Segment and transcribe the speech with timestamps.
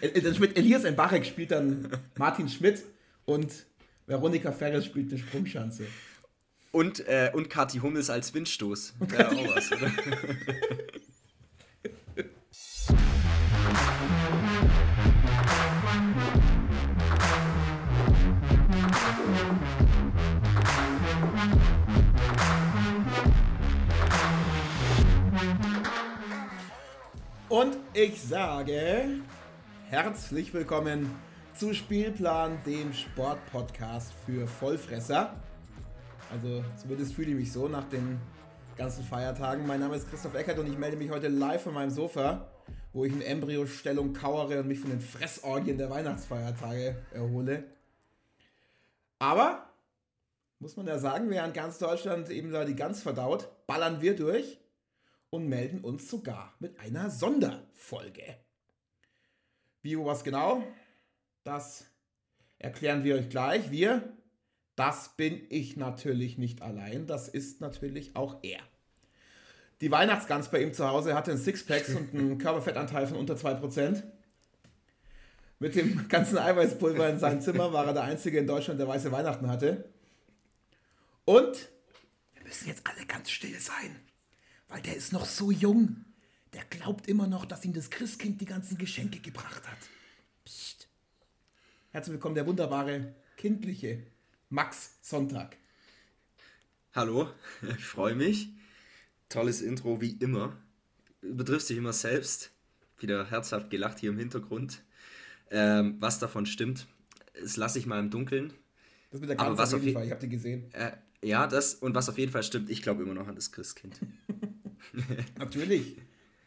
[0.00, 1.88] Elias Mbarek spielt dann
[2.18, 2.82] Martin Schmidt
[3.24, 3.50] und
[4.06, 5.86] Veronika Ferres spielt eine Sprungschanze.
[6.70, 8.94] Und, äh, und Kathi Hummels als Windstoß.
[9.00, 9.90] Wäre auch was, oder?
[27.48, 29.22] Und ich sage
[29.96, 31.10] herzlich willkommen
[31.54, 35.34] zu Spielplan, dem Sportpodcast für Vollfresser.
[36.30, 38.20] Also zumindest fühle ich mich so nach den
[38.76, 39.66] ganzen Feiertagen.
[39.66, 42.46] Mein Name ist Christoph Eckert und ich melde mich heute live von meinem Sofa,
[42.92, 47.64] wo ich in Embryostellung kauere und mich von den Fressorgien der Weihnachtsfeiertage erhole.
[49.18, 49.70] Aber,
[50.58, 54.58] muss man ja sagen, während ganz Deutschland eben da die Gans verdaut, ballern wir durch
[55.30, 58.36] und melden uns sogar mit einer Sonderfolge.
[59.94, 60.66] Wo, was genau?
[61.44, 61.84] Das
[62.58, 63.70] erklären wir euch gleich.
[63.70, 64.16] Wir,
[64.74, 67.06] das bin ich natürlich nicht allein.
[67.06, 68.60] Das ist natürlich auch er.
[69.80, 74.02] Die Weihnachtsgans bei ihm zu Hause hatte einen Sixpack und einen Körperfettanteil von unter 2%.
[75.58, 79.12] Mit dem ganzen Eiweißpulver in seinem Zimmer war er der Einzige in Deutschland, der weiße
[79.12, 79.90] Weihnachten hatte.
[81.24, 81.68] Und
[82.34, 83.96] wir müssen jetzt alle ganz still sein,
[84.68, 86.05] weil der ist noch so jung.
[86.56, 89.78] Der glaubt immer noch, dass ihm das Christkind die ganzen Geschenke gebracht hat.
[90.42, 90.88] Psst.
[91.90, 94.04] Herzlich willkommen, der wunderbare, kindliche
[94.48, 95.58] Max Sonntag.
[96.94, 97.28] Hallo,
[97.76, 98.48] ich freue mich.
[99.28, 100.56] Tolles Intro wie immer.
[101.20, 102.52] Übertriffst dich immer selbst.
[103.00, 104.82] Wieder herzhaft gelacht hier im Hintergrund.
[105.50, 106.86] Ähm, was davon stimmt,
[107.38, 108.54] das lasse ich mal im Dunkeln.
[109.10, 110.72] Das mit der Katze auf jeden Fall, ich habe die gesehen.
[110.72, 113.52] Äh, ja, das und was auf jeden Fall stimmt, ich glaube immer noch an das
[113.52, 114.00] Christkind.
[115.38, 115.98] Natürlich.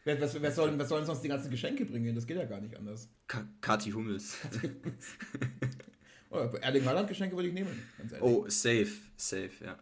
[0.04, 2.14] Wer, wer, wer, soll, wer soll sonst die ganzen Geschenke bringen?
[2.14, 3.08] Das geht ja gar nicht anders.
[3.26, 4.38] Ka Kati Hummels.
[6.30, 7.82] oh, Erling Haaland Geschenke würde ich nehmen.
[8.20, 9.78] Oh, safe, safe, ja.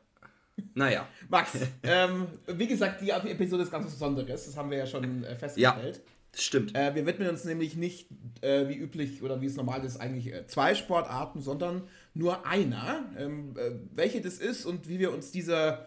[0.75, 1.09] Naja.
[1.29, 1.53] Max,
[1.85, 4.47] ähm, wie gesagt, die Episode ist ganz was Besonderes.
[4.47, 5.97] Das haben wir ja schon äh, festgestellt.
[5.97, 6.03] Ja,
[6.33, 6.75] das stimmt.
[6.75, 8.09] Äh, wir widmen uns nämlich nicht,
[8.41, 11.83] äh, wie üblich oder wie es normal ist, eigentlich äh, zwei Sportarten, sondern
[12.15, 13.05] nur einer.
[13.17, 15.87] Ähm, äh, welche das ist und wie wir uns dieser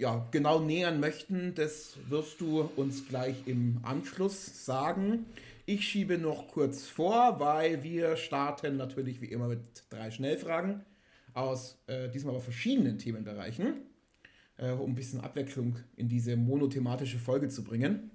[0.00, 5.26] ja, genau nähern möchten, das wirst du uns gleich im Anschluss sagen.
[5.66, 10.86] Ich schiebe noch kurz vor, weil wir starten natürlich wie immer mit drei Schnellfragen
[11.34, 13.74] aus äh, diesmal aber verschiedenen Themenbereichen,
[14.56, 18.10] äh, um ein bisschen Abwechslung in diese monothematische Folge zu bringen.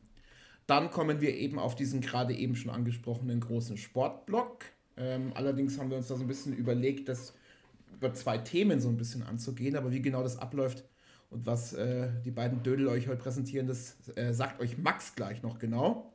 [0.65, 4.65] Dann kommen wir eben auf diesen gerade eben schon angesprochenen großen Sportblock.
[4.97, 7.35] Ähm, allerdings haben wir uns da so ein bisschen überlegt, das
[7.93, 10.83] über zwei Themen so ein bisschen anzugehen, aber wie genau das abläuft,
[11.35, 15.43] und was äh, die beiden Dödel euch heute präsentieren, das äh, sagt euch Max gleich
[15.43, 16.13] noch genau.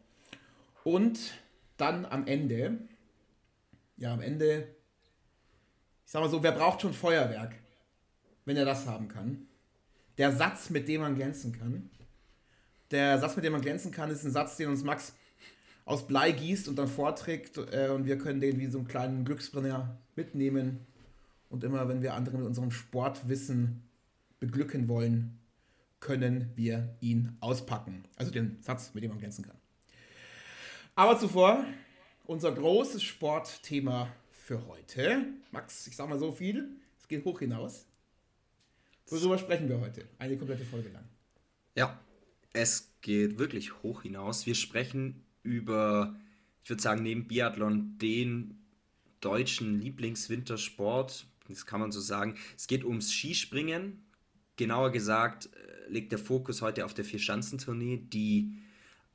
[0.82, 1.34] Und
[1.76, 2.78] dann am Ende,
[3.98, 4.66] ja, am Ende,
[6.06, 7.54] ich sag mal so, wer braucht schon Feuerwerk,
[8.47, 9.47] wenn er das haben kann?
[10.16, 11.91] Der Satz, mit dem man glänzen kann.
[12.91, 15.12] Der Satz, mit dem man glänzen kann, ist ein Satz, den uns Max
[15.84, 19.26] aus Blei gießt und dann vorträgt äh, und wir können den wie so einen kleinen
[19.26, 20.87] Glücksbrenner mitnehmen
[21.50, 23.82] und immer, wenn wir andere mit unserem Sportwissen
[24.41, 25.39] beglücken wollen,
[26.01, 28.05] können wir ihn auspacken.
[28.17, 29.56] Also den Satz, mit dem man glänzen kann.
[30.95, 31.65] Aber zuvor
[32.27, 35.27] unser großes Sportthema für heute.
[35.50, 36.69] Max, ich sag mal so viel,
[36.99, 37.87] es geht hoch hinaus.
[39.06, 40.06] Worüber sprechen wir heute?
[40.19, 41.05] Eine komplette Folge lang.
[41.75, 42.00] Ja,
[42.53, 44.47] es geht wirklich hoch hinaus.
[44.47, 46.17] Wir sprechen über,
[46.62, 48.59] ich würde sagen, neben Biathlon den
[49.21, 51.27] deutschen Lieblingswintersport.
[51.49, 52.37] Das kann man so sagen.
[52.56, 54.03] Es geht ums Skispringen,
[54.60, 58.53] genauer gesagt äh, liegt der Fokus heute auf der Vierschanzentournee, die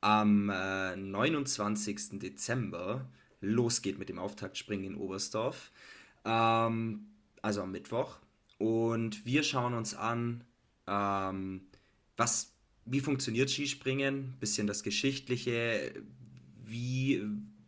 [0.00, 2.18] am äh, 29.
[2.18, 3.08] Dezember
[3.40, 5.70] losgeht mit dem Auftaktspringen in Oberstdorf.
[6.24, 7.06] Ähm,
[7.42, 8.18] also am Mittwoch.
[8.58, 10.42] Und wir schauen uns an,
[10.88, 11.68] ähm,
[12.16, 12.52] was,
[12.84, 15.94] wie funktioniert Skispringen, bisschen das Geschichtliche,
[16.64, 17.22] wie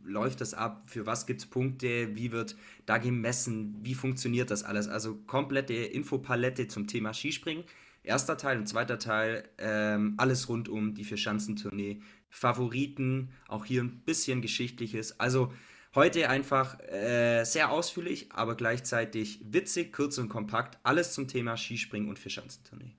[0.08, 2.56] läuft das ab, für was gibt es Punkte, wie wird
[2.86, 4.88] da gemessen, wie funktioniert das alles.
[4.88, 7.64] Also komplette Infopalette zum Thema Skispringen.
[8.02, 12.00] Erster Teil und zweiter Teil, ähm, alles rund um die Vierschanzentournee.
[12.30, 15.20] Favoriten, auch hier ein bisschen Geschichtliches.
[15.20, 15.52] Also
[15.94, 20.78] heute einfach äh, sehr ausführlich, aber gleichzeitig witzig, kurz und kompakt.
[20.82, 22.94] Alles zum Thema Skispringen und Vierschanzentournee.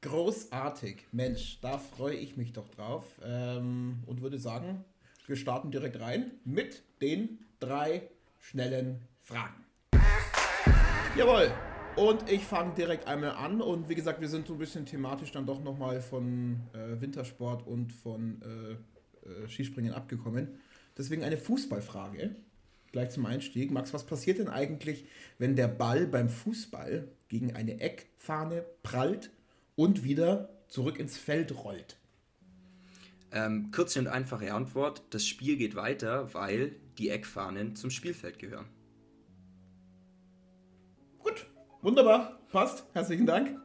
[0.00, 4.84] Großartig, Mensch, da freue ich mich doch drauf ähm, und würde sagen,
[5.32, 8.02] wir starten direkt rein mit den drei
[8.38, 9.64] schnellen Fragen.
[11.16, 11.50] Jawohl.
[11.96, 13.62] Und ich fange direkt einmal an.
[13.62, 17.66] Und wie gesagt, wir sind so ein bisschen thematisch dann doch nochmal von äh, Wintersport
[17.66, 18.72] und von äh,
[19.26, 20.48] äh, Skispringen abgekommen.
[20.98, 22.36] Deswegen eine Fußballfrage.
[22.92, 23.70] Gleich zum Einstieg.
[23.70, 25.06] Max, was passiert denn eigentlich,
[25.38, 29.30] wenn der Ball beim Fußball gegen eine Eckfahne prallt
[29.76, 31.96] und wieder zurück ins Feld rollt?
[33.32, 38.66] Ähm, kurze und einfache Antwort: Das Spiel geht weiter, weil die Eckfahnen zum Spielfeld gehören.
[41.18, 41.46] Gut,
[41.80, 42.84] wunderbar, passt.
[42.92, 43.58] Herzlichen Dank.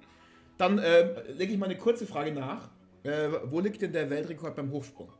[0.57, 2.69] Dann äh, lege ich mal eine kurze Frage nach.
[3.03, 5.11] Äh, wo liegt denn der Weltrekord beim Hochsprung?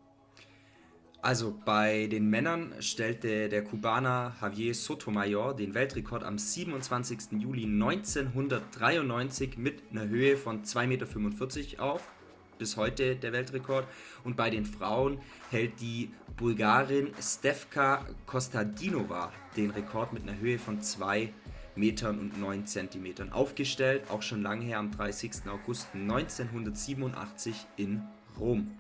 [1.22, 7.42] Also bei den Männern stellte der Kubaner Javier Sotomayor den Weltrekord am 27.
[7.42, 12.10] Juli 1993 mit einer Höhe von 2,45 Meter auf.
[12.58, 13.88] Bis heute der Weltrekord.
[14.24, 15.20] Und bei den Frauen
[15.52, 21.32] hält die Bulgarin Stefka Kostadinova den Rekord mit einer Höhe von 2
[21.76, 24.10] Metern und 9 Zentimetern aufgestellt.
[24.10, 25.48] Auch schon lange her am 30.
[25.48, 28.02] August 1987 in
[28.40, 28.72] Rom.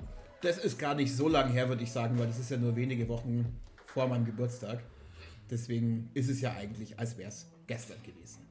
[0.41, 2.75] Das ist gar nicht so lange her, würde ich sagen, weil das ist ja nur
[2.75, 4.83] wenige Wochen vor meinem Geburtstag.
[5.49, 8.41] Deswegen ist es ja eigentlich, als wäre es gestern gewesen.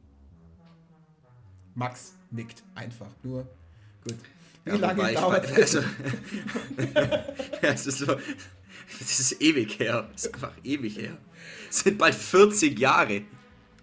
[1.74, 3.46] Max nickt einfach nur.
[4.02, 4.16] Gut.
[4.66, 5.76] Wie ja, lange dauert es?
[5.76, 5.80] Also,
[7.62, 8.06] das ist so.
[8.98, 10.08] Das ist ewig her.
[10.12, 11.16] Das ist einfach ewig her.
[11.68, 13.22] Das sind bald 40 Jahre.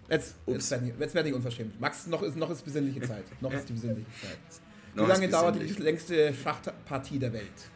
[0.08, 1.80] Jetzt, jetzt werde ich, werd ich unverschämt.
[1.80, 3.24] Max, noch ist, noch ist besinnliche Zeit.
[3.40, 4.38] Noch ist die besinnliche Zeit.
[4.94, 7.70] Wie lange dauert die längste Schachpartie der Welt?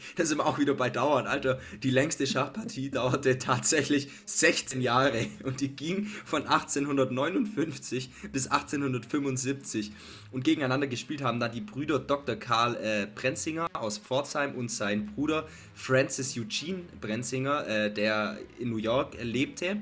[0.16, 1.60] Da sind wir auch wieder bei Dauern, Alter.
[1.82, 9.92] Die längste Schachpartie dauerte tatsächlich 16 Jahre und die ging von 1859 bis 1875.
[10.30, 12.36] Und gegeneinander gespielt haben da die Brüder Dr.
[12.36, 18.78] Karl äh, Brenzinger aus Pforzheim und sein Bruder Francis Eugene Brenzinger, äh, der in New
[18.78, 19.76] York äh, lebte.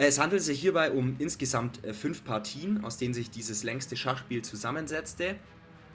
[0.00, 4.42] Es handelt sich hierbei um insgesamt äh, fünf Partien, aus denen sich dieses längste Schachspiel
[4.42, 5.36] zusammensetzte.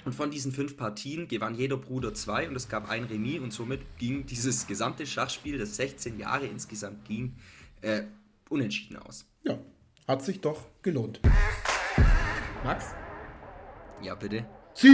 [0.05, 3.53] Und von diesen fünf Partien gewann jeder Bruder zwei und es gab ein Remis und
[3.53, 7.35] somit ging dieses gesamte Schachspiel, das 16 Jahre insgesamt ging,
[7.81, 8.03] äh,
[8.49, 9.25] unentschieden aus.
[9.43, 9.57] Ja,
[10.07, 11.21] hat sich doch gelohnt.
[12.65, 12.87] Max?
[14.01, 14.45] Ja, bitte.
[14.73, 14.89] Zieh!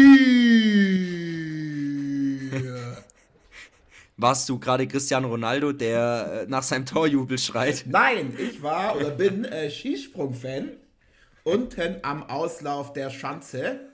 [4.18, 7.86] Warst du gerade Cristiano Ronaldo, der äh, nach seinem Torjubel schreit?
[7.88, 10.74] Nein, ich war oder bin äh, Skisprung-Fan.
[11.46, 13.89] Unten am Auslauf der Schanze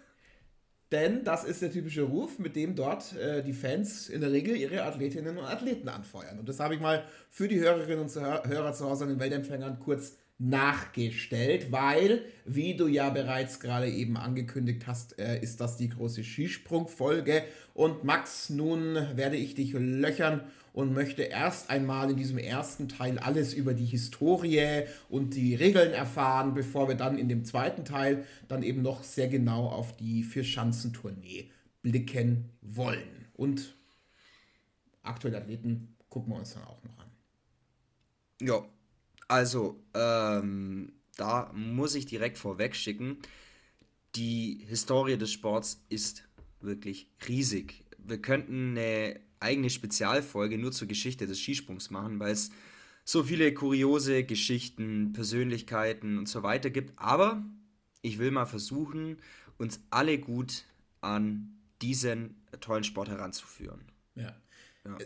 [0.96, 4.56] denn das ist der typische Ruf, mit dem dort äh, die Fans in der Regel
[4.56, 6.40] ihre Athletinnen und Athleten anfeuern.
[6.40, 9.78] Und das habe ich mal für die Hörerinnen und Hörer zu Hause an den Weltempfängern
[9.80, 15.90] kurz nachgestellt, weil, wie du ja bereits gerade eben angekündigt hast, äh, ist das die
[15.90, 17.44] große Skisprungfolge.
[17.74, 20.42] Und Max, nun werde ich dich löchern
[20.74, 25.94] und möchte erst einmal in diesem ersten Teil alles über die Historie und die Regeln
[25.94, 30.24] erfahren, bevor wir dann in dem zweiten Teil dann eben noch sehr genau auf die
[30.24, 31.50] Vier-Schanzentournee
[31.82, 33.28] blicken wollen.
[33.36, 33.74] Und
[35.02, 37.10] aktuelle Athleten gucken wir uns dann auch noch an.
[38.42, 38.66] Ja,
[39.28, 43.18] also, ähm, da muss ich direkt vorweg schicken,
[44.16, 46.24] die Historie des Sports ist
[46.62, 47.86] wirklich riesig.
[47.98, 52.52] Wir könnten eine eigene Spezialfolge nur zur Geschichte des Skisprungs machen, weil es
[53.04, 56.94] so viele kuriose Geschichten, Persönlichkeiten und so weiter gibt.
[56.98, 57.44] Aber
[58.02, 59.18] ich will mal versuchen,
[59.58, 60.66] uns alle gut
[61.02, 63.82] an diesen tollen Sport heranzuführen.
[64.16, 64.36] Ja.
[64.86, 64.98] ja.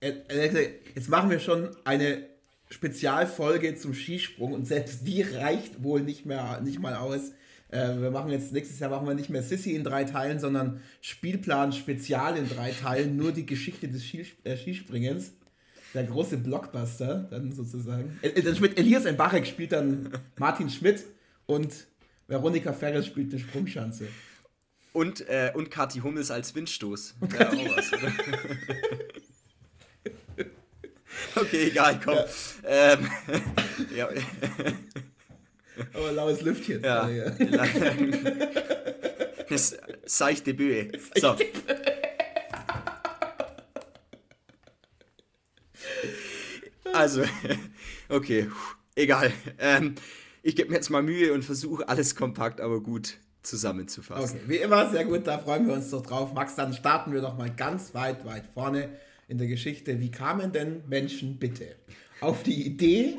[0.00, 2.35] Äh, jetzt machen wir schon eine
[2.70, 7.32] Spezialfolge zum Skisprung und selbst die reicht wohl nicht mehr nicht mal aus.
[7.68, 10.80] Äh, wir machen jetzt nächstes Jahr machen wir nicht mehr Sissy in drei Teilen, sondern
[11.00, 15.32] Spielplan Spezial in drei Teilen, nur die Geschichte des Skis äh, Skispringens.
[15.94, 18.18] Der große Blockbuster, dann sozusagen.
[18.20, 21.04] Äh, Elias Barek spielt dann Martin Schmidt
[21.46, 21.86] und
[22.26, 24.08] Veronika Ferres spielt eine Sprungschanze.
[24.92, 27.16] Und, äh, und Kathi Hummels als Windstoß.
[27.20, 27.90] Und ja, auch was?
[31.46, 32.14] okay, egal, komm.
[32.14, 32.26] Ja.
[32.64, 33.10] Ähm,
[33.96, 34.08] ja.
[35.92, 36.82] Aber laues Lüftchen.
[36.82, 37.08] Ja.
[39.48, 40.90] das seichte Böe.
[41.16, 41.36] So.
[46.96, 47.24] Also,
[48.08, 48.48] okay,
[48.94, 49.30] egal.
[49.58, 49.96] Ähm,
[50.42, 54.38] ich gebe mir jetzt mal Mühe und versuche alles kompakt, aber gut zusammenzufassen.
[54.38, 56.32] Okay, wie immer, sehr gut, da freuen wir uns doch drauf.
[56.32, 58.88] Max, dann starten wir doch mal ganz weit, weit vorne
[59.28, 60.00] in der Geschichte.
[60.00, 61.76] Wie kamen denn Menschen bitte
[62.20, 63.16] auf die Idee,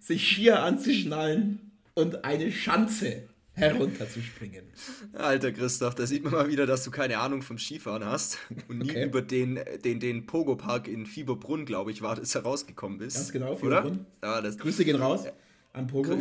[0.00, 3.24] sich Skier anzuschnallen und eine Schanze
[3.54, 4.64] herunterzuspringen.
[5.12, 8.38] Alter Christoph, da sieht man mal wieder, dass du keine Ahnung vom Skifahren hast
[8.68, 9.04] und nie okay.
[9.04, 13.16] über den, den, den Pogo-Park in Fieberbrunn, glaube ich, war das herausgekommen bist.
[13.16, 14.06] Ganz genau, Fieberbrunn.
[14.22, 15.26] Ja, das Grüße gehen raus
[15.72, 16.18] an Pogo.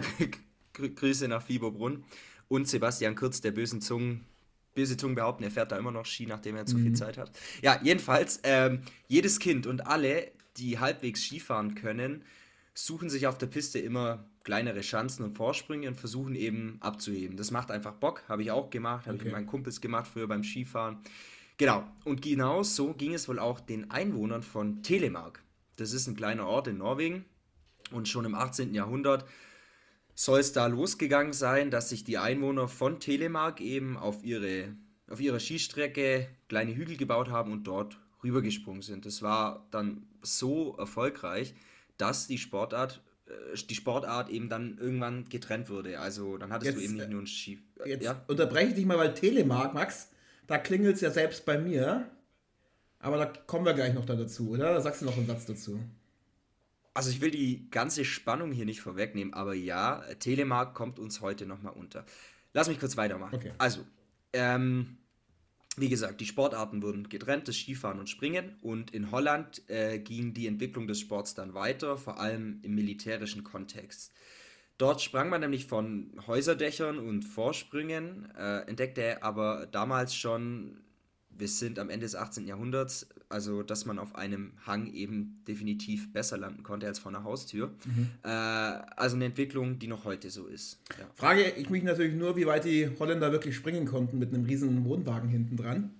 [0.73, 2.03] Grüße nach Fieberbrunn.
[2.49, 4.25] Und Sebastian Kurz, der bösen Zungen,
[4.73, 6.83] böse Zungen behaupten, er fährt da immer noch Ski, nachdem er zu mhm.
[6.83, 7.31] viel Zeit hat.
[7.61, 12.23] Ja, jedenfalls, ähm, jedes Kind und alle die halbwegs Skifahren können,
[12.73, 17.37] suchen sich auf der Piste immer kleinere Chancen und Vorsprünge und versuchen eben abzuheben.
[17.37, 19.21] Das macht einfach Bock, habe ich auch gemacht, habe okay.
[19.21, 20.97] ich mit meinen Kumpels gemacht früher beim Skifahren.
[21.57, 25.43] Genau, und genau so ging es wohl auch den Einwohnern von Telemark.
[25.75, 27.25] Das ist ein kleiner Ort in Norwegen
[27.91, 28.73] und schon im 18.
[28.73, 29.25] Jahrhundert
[30.15, 34.75] soll es da losgegangen sein, dass sich die Einwohner von Telemark eben auf ihre
[35.09, 39.05] auf ihrer Skistrecke kleine Hügel gebaut haben und dort rübergesprungen sind.
[39.05, 41.53] Das war dann so erfolgreich,
[41.97, 45.99] dass die Sportart äh, die Sportart eben dann irgendwann getrennt wurde.
[45.99, 47.59] Also dann hattest jetzt, du eben nicht nur ein Ski.
[47.83, 48.23] Äh, jetzt ja?
[48.27, 50.09] unterbreche ich dich mal, weil Telemark, Max,
[50.47, 52.09] da klingelt es ja selbst bei mir.
[52.99, 54.73] Aber da kommen wir gleich noch da dazu, oder?
[54.73, 55.79] Da sagst du noch einen Satz dazu.
[56.93, 61.45] Also ich will die ganze Spannung hier nicht vorwegnehmen, aber ja, Telemark kommt uns heute
[61.45, 62.05] nochmal unter.
[62.53, 63.35] Lass mich kurz weitermachen.
[63.35, 63.51] Okay.
[63.57, 63.85] Also,
[64.31, 64.97] ähm,
[65.75, 68.57] wie gesagt, die Sportarten wurden getrennt, das Skifahren und Springen.
[68.61, 73.43] Und in Holland äh, ging die Entwicklung des Sports dann weiter, vor allem im militärischen
[73.43, 74.11] Kontext.
[74.77, 80.81] Dort sprang man nämlich von Häuserdächern und Vorsprüngen, äh, entdeckte er aber damals schon,
[81.37, 82.47] wir sind am Ende des 18.
[82.47, 87.23] Jahrhunderts, also dass man auf einem Hang eben definitiv besser landen konnte als vor einer
[87.23, 87.73] Haustür.
[87.85, 88.09] Mhm.
[88.23, 90.79] Äh, also eine Entwicklung, die noch heute so ist.
[90.97, 91.05] Ja.
[91.15, 94.85] Frage ich mich natürlich nur, wie weit die Holländer wirklich springen konnten mit einem riesen
[94.85, 95.91] Wohnwagen hinten dran.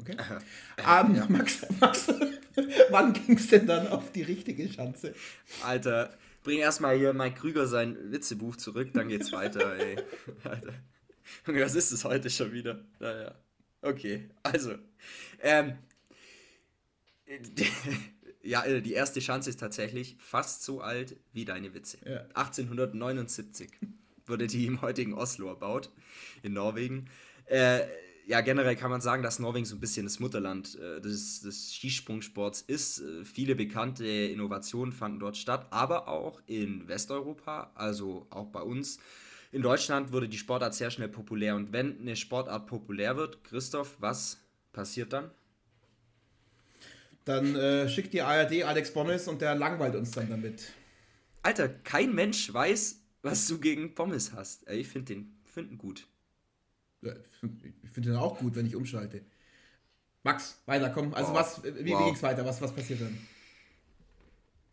[0.00, 0.16] Okay.
[0.16, 1.26] Äh, ähm, ja.
[1.28, 2.08] Max, Max
[2.90, 5.14] wann ging es denn dann auf die richtige Schanze?
[5.64, 6.10] Alter,
[6.42, 9.96] bring erstmal hier Mike Krüger sein Witzebuch zurück, dann geht's weiter, ey.
[10.44, 10.72] Alter.
[11.46, 12.84] Was ist es heute schon wieder?
[12.98, 13.34] Naja.
[13.80, 14.74] Okay, also.
[15.40, 15.78] Ähm,
[18.42, 21.98] ja, äh, die erste Chance ist tatsächlich fast so alt wie deine Witze.
[22.04, 22.20] Ja.
[22.34, 23.70] 1879
[24.26, 25.90] wurde die im heutigen Oslo erbaut,
[26.42, 27.08] in Norwegen.
[27.46, 27.80] Äh,
[28.26, 31.74] ja, generell kann man sagen, dass Norwegen so ein bisschen das Mutterland äh, des, des
[31.74, 33.00] Skisprungsports ist.
[33.00, 38.98] Äh, viele bekannte Innovationen fanden dort statt, aber auch in Westeuropa, also auch bei uns
[39.52, 41.54] in Deutschland wurde die Sportart sehr schnell populär.
[41.54, 44.38] Und wenn eine Sportart populär wird, Christoph, was
[44.72, 45.30] passiert dann?
[47.24, 50.72] Dann äh, schickt die ARD Alex Pommes und der langweilt uns dann damit.
[51.42, 54.68] Alter, kein Mensch weiß, was du gegen Pommes hast.
[54.70, 56.06] Ich finde den find gut.
[57.02, 57.12] Ja,
[57.82, 59.22] ich finde den auch gut, wenn ich umschalte.
[60.22, 61.14] Max, weiter, komm.
[61.14, 62.00] Also, oh, was, wie, wow.
[62.00, 62.44] wie ging es weiter?
[62.44, 63.18] Was, was passiert dann?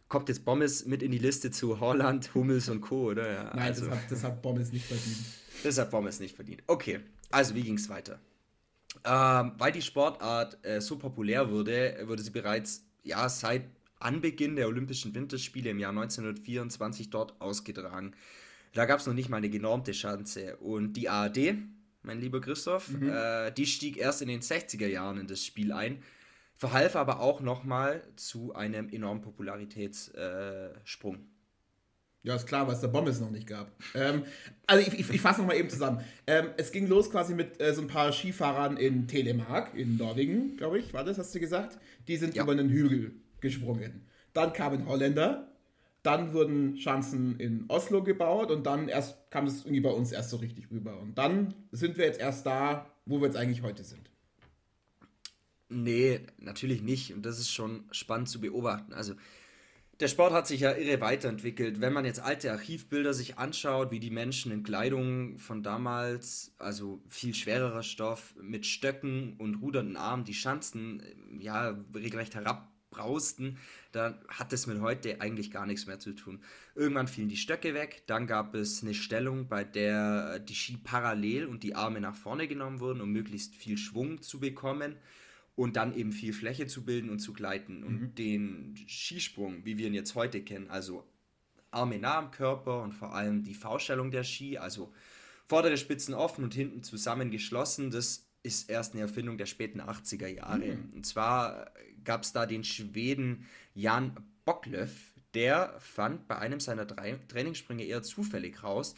[0.09, 3.31] Kommt jetzt Bommes mit in die Liste zu Holland, Hummels und Co., oder?
[3.31, 5.17] Ja, Nein, also, das, hat, das hat Bommes nicht verdient.
[5.63, 6.63] Das hat Bommes nicht verdient.
[6.67, 6.99] Okay,
[7.31, 8.19] also wie ging es weiter?
[9.05, 13.63] Ähm, weil die Sportart äh, so populär wurde, wurde sie bereits ja, seit
[13.99, 18.13] Anbeginn der Olympischen Winterspiele im Jahr 1924 dort ausgetragen.
[18.73, 20.57] Da gab es noch nicht mal eine genormte Chance.
[20.57, 21.55] Und die ARD,
[22.03, 23.09] mein lieber Christoph, mhm.
[23.09, 26.01] äh, die stieg erst in den 60er Jahren in das Spiel ein
[26.59, 31.15] verhalf aber auch nochmal zu einem enormen Popularitätssprung.
[31.15, 31.19] Äh,
[32.21, 33.71] ja, ist klar, weil es der Bommes noch nicht gab.
[33.95, 34.23] Ähm,
[34.67, 36.01] also ich, ich, ich fasse nochmal eben zusammen.
[36.27, 40.57] Ähm, es ging los quasi mit äh, so ein paar Skifahrern in Telemark, in Norwegen,
[40.57, 41.79] glaube ich, war das, hast du gesagt?
[42.09, 42.43] Die sind ja.
[42.43, 44.05] über einen Hügel gesprungen.
[44.33, 45.47] Dann kamen Holländer,
[46.03, 50.29] dann wurden Schanzen in Oslo gebaut und dann erst kam es irgendwie bei uns erst
[50.31, 50.99] so richtig rüber.
[50.99, 54.09] Und dann sind wir jetzt erst da, wo wir jetzt eigentlich heute sind.
[55.69, 57.13] Nee, natürlich nicht.
[57.13, 58.91] Und das ist schon spannend zu beobachten.
[58.93, 59.13] Also,
[59.99, 61.79] der Sport hat sich ja irre weiterentwickelt.
[61.81, 67.01] Wenn man jetzt alte Archivbilder sich anschaut, wie die Menschen in Kleidung von damals, also
[67.07, 71.03] viel schwererer Stoff, mit Stöcken und rudernden Armen die Schanzen
[71.38, 73.57] ja regelrecht herabbrausten,
[73.91, 76.39] dann hat das mit heute eigentlich gar nichts mehr zu tun.
[76.75, 81.45] Irgendwann fielen die Stöcke weg, dann gab es eine Stellung, bei der die Ski parallel
[81.45, 84.95] und die Arme nach vorne genommen wurden, um möglichst viel Schwung zu bekommen
[85.59, 87.83] und dann eben viel Fläche zu bilden und zu gleiten.
[87.83, 88.15] Und mhm.
[88.15, 91.03] den Skisprung, wie wir ihn jetzt heute kennen, also
[91.69, 94.93] Arme nah am Körper und vor allem die V-Stellung der Ski, also
[95.47, 100.77] vordere Spitzen offen und hinten zusammengeschlossen, das ist erst eine Erfindung der späten 80er Jahre.
[100.77, 100.93] Mhm.
[100.93, 101.73] Und zwar
[102.05, 108.63] gab es da den Schweden Jan Bocklöf, der fand bei einem seiner Trainingssprünge eher zufällig
[108.63, 108.95] raus,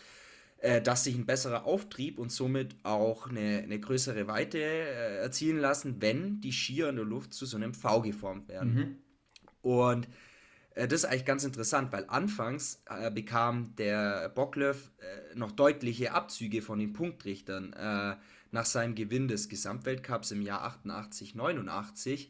[0.62, 5.58] äh, dass sich ein besserer Auftrieb und somit auch eine, eine größere Weite äh, erzielen
[5.58, 8.74] lassen, wenn die Skier in der Luft zu so einem V geformt werden.
[8.74, 8.98] Mhm.
[9.62, 10.08] Und
[10.76, 16.14] äh, das ist eigentlich ganz interessant, weil anfangs äh, bekam der Bocklöff äh, noch deutliche
[16.14, 18.16] Abzüge von den Punktrichtern äh,
[18.52, 22.30] nach seinem Gewinn des Gesamtweltcups im Jahr 88, 89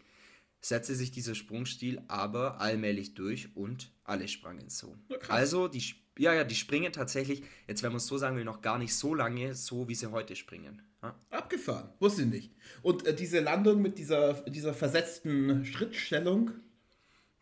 [0.61, 4.95] setzte sich dieser Sprungstil aber allmählich durch und alle sprangen so.
[5.09, 5.83] Ja, also die
[6.17, 8.95] ja, ja, die springen tatsächlich, jetzt wenn man es so sagen will, noch gar nicht
[8.95, 10.81] so lange, so wie sie heute springen.
[11.01, 11.15] Ja.
[11.29, 12.51] Abgefahren, wusste ich nicht.
[12.81, 16.51] Und äh, diese Landung mit dieser, dieser versetzten Schrittstellung.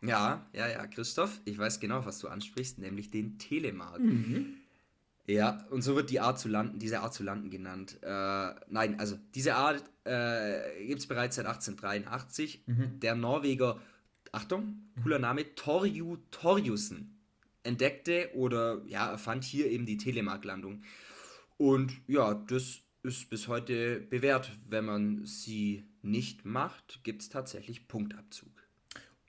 [0.02, 4.00] Ja, ja, ja, Christoph, ich weiß genau, was du ansprichst, nämlich den Telemark.
[4.00, 4.54] Mhm.
[5.26, 7.98] Ja, und so wird die Art zu landen, diese Art zu landen genannt.
[8.02, 12.64] Äh, nein, also diese Art äh, gibt es bereits seit 1883.
[12.66, 13.00] Mhm.
[13.00, 13.78] Der Norweger,
[14.32, 17.19] Achtung, cooler Name, Torju Torjussen
[17.62, 20.82] entdeckte oder ja, erfand hier eben die Telemark-Landung.
[21.56, 24.50] Und ja, das ist bis heute bewährt.
[24.68, 28.48] Wenn man sie nicht macht, gibt es tatsächlich Punktabzug.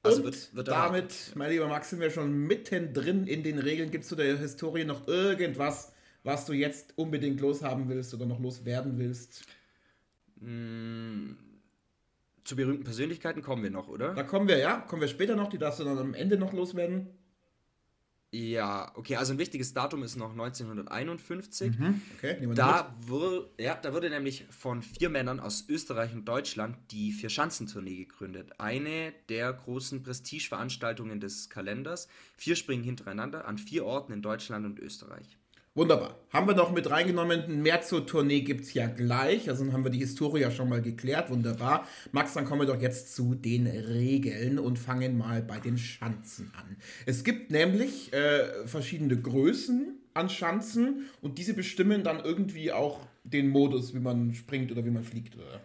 [0.03, 3.91] Also und wird, wird damit, mein lieber Max, sind wir schon mittendrin in den Regeln.
[3.91, 8.39] Gibt es zu der Historie noch irgendwas, was du jetzt unbedingt loshaben willst oder noch
[8.39, 9.45] loswerden willst?
[10.38, 11.33] Mm,
[12.43, 14.15] zu berühmten Persönlichkeiten kommen wir noch, oder?
[14.15, 14.77] Da kommen wir, ja.
[14.79, 15.50] Kommen wir später noch.
[15.50, 17.09] Die darfst du dann am Ende noch loswerden.
[18.33, 21.77] Ja, okay, also ein wichtiges Datum ist noch 1951.
[21.77, 26.77] Mhm, okay, da, wurde, ja, da wurde nämlich von vier Männern aus Österreich und Deutschland
[26.91, 28.57] die Vier-Schanzentournee gegründet.
[28.57, 32.07] Eine der großen Prestigeveranstaltungen des Kalenders.
[32.38, 35.38] Vier springen hintereinander an vier Orten in Deutschland und Österreich.
[35.73, 36.19] Wunderbar.
[36.31, 37.61] Haben wir noch mit reingenommen.
[37.61, 39.49] Mehr zur Tournee gibt es ja gleich.
[39.49, 41.29] Also haben wir die Historie ja schon mal geklärt.
[41.29, 41.87] Wunderbar.
[42.11, 46.51] Max, dann kommen wir doch jetzt zu den Regeln und fangen mal bei den Schanzen
[46.57, 46.75] an.
[47.05, 53.47] Es gibt nämlich äh, verschiedene Größen an Schanzen und diese bestimmen dann irgendwie auch den
[53.47, 55.35] Modus, wie man springt oder wie man fliegt.
[55.35, 55.61] Oder?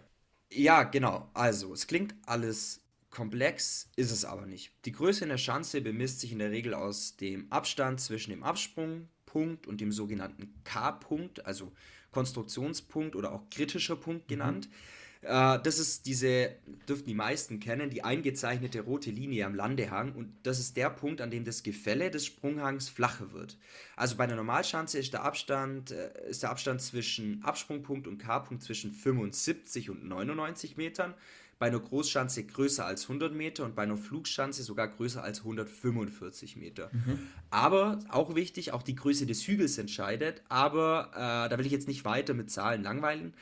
[0.51, 1.29] Ja, genau.
[1.33, 4.71] Also, es klingt alles komplex, ist es aber nicht.
[4.85, 8.43] Die Größe in der Schanze bemisst sich in der Regel aus dem Abstand zwischen dem
[8.43, 11.71] Absprung, Punkt und dem sogenannten K-Punkt, also
[12.09, 14.33] Konstruktionspunkt oder auch kritischer Punkt mhm.
[14.33, 14.67] genannt.
[14.67, 15.27] Mhm.
[15.27, 16.55] Äh, das ist diese,
[16.89, 21.21] dürften die meisten kennen, die eingezeichnete rote Linie am Landehang und das ist der Punkt,
[21.21, 23.59] an dem das Gefälle des Sprunghangs flacher wird.
[23.95, 28.63] Also bei einer Normalschanze ist der Abstand, äh, ist der Abstand zwischen Absprungpunkt und K-Punkt
[28.63, 31.13] zwischen 75 und 99 Metern
[31.59, 36.55] bei einer Großschanze größer als 100 Meter und bei einer Flugschanze sogar größer als 145
[36.55, 36.89] Meter.
[36.93, 37.19] Mhm.
[37.49, 41.87] Aber auch wichtig, auch die Größe des Hügels entscheidet, aber äh, da will ich jetzt
[41.87, 43.33] nicht weiter mit Zahlen langweilen.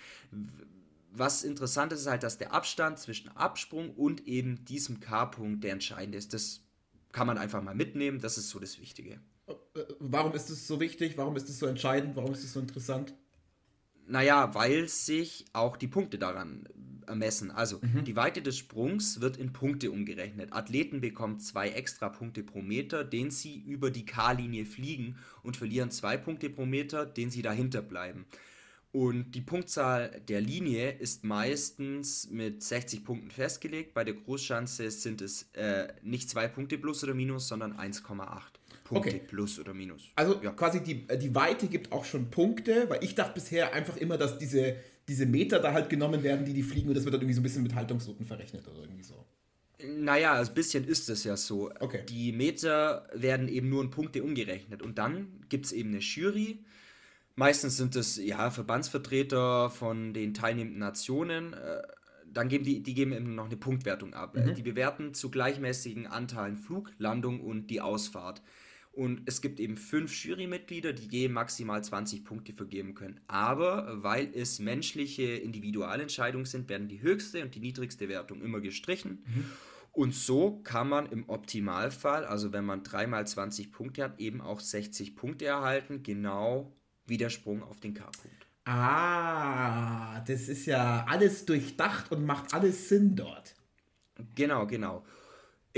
[1.12, 5.74] Was interessant ist, ist halt, dass der Abstand zwischen Absprung und eben diesem K-Punkt der
[5.74, 6.34] entscheidende ist.
[6.34, 6.62] Das
[7.12, 9.20] kann man einfach mal mitnehmen, das ist so das Wichtige.
[9.48, 9.54] Äh,
[10.00, 11.18] warum ist es so wichtig?
[11.18, 12.16] Warum ist es so entscheidend?
[12.16, 13.14] Warum ist es so interessant?
[14.08, 16.68] Naja, weil sich auch die Punkte daran
[17.08, 17.52] ermessen.
[17.52, 18.04] Also mhm.
[18.04, 20.54] die Weite des Sprungs wird in Punkte umgerechnet.
[20.54, 25.92] Athleten bekommen zwei extra Punkte pro Meter, den sie über die K-Linie fliegen und verlieren
[25.92, 28.26] zwei Punkte pro Meter, den sie dahinter bleiben.
[28.96, 33.94] Und die Punktzahl der Linie ist meistens mit 60 Punkten festgelegt.
[33.94, 38.42] Bei der Großschanze sind es äh, nicht zwei Punkte plus oder minus, sondern 1,8.
[38.86, 39.22] Punkte okay.
[39.28, 40.12] plus oder minus.
[40.16, 40.52] Also ja.
[40.52, 44.18] quasi die, äh, die Weite gibt auch schon Punkte, weil ich dachte bisher einfach immer,
[44.18, 44.76] dass diese,
[45.08, 47.42] diese Meter da halt genommen werden, die die fliegen und das wird dann irgendwie so
[47.42, 49.26] ein bisschen mit Haltungsrouten verrechnet oder irgendwie so.
[49.84, 51.72] Naja, ein bisschen ist es ja so.
[51.80, 52.04] Okay.
[52.08, 56.60] Die Meter werden eben nur in Punkte umgerechnet und dann gibt es eben eine Jury.
[57.36, 61.54] Meistens sind es ja Verbandsvertreter von den teilnehmenden Nationen.
[61.54, 61.82] Äh,
[62.32, 64.36] dann geben die, die geben eben noch eine Punktwertung ab.
[64.36, 64.54] Mhm.
[64.54, 68.44] Die bewerten zu gleichmäßigen Anteilen Flug, Landung und die Ausfahrt.
[68.96, 73.20] Und es gibt eben fünf Jurymitglieder, die je maximal 20 Punkte vergeben können.
[73.28, 79.26] Aber weil es menschliche Individualentscheidungen sind, werden die höchste und die niedrigste Wertung immer gestrichen.
[79.26, 79.46] Mhm.
[79.92, 84.62] Und so kann man im Optimalfall, also wenn man dreimal 20 Punkte hat, eben auch
[84.62, 86.74] 60 Punkte erhalten, genau
[87.06, 88.48] wie der Sprung auf den K-Punkt.
[88.64, 93.56] Ah, das ist ja alles durchdacht und macht alles Sinn dort.
[94.36, 95.06] Genau, genau.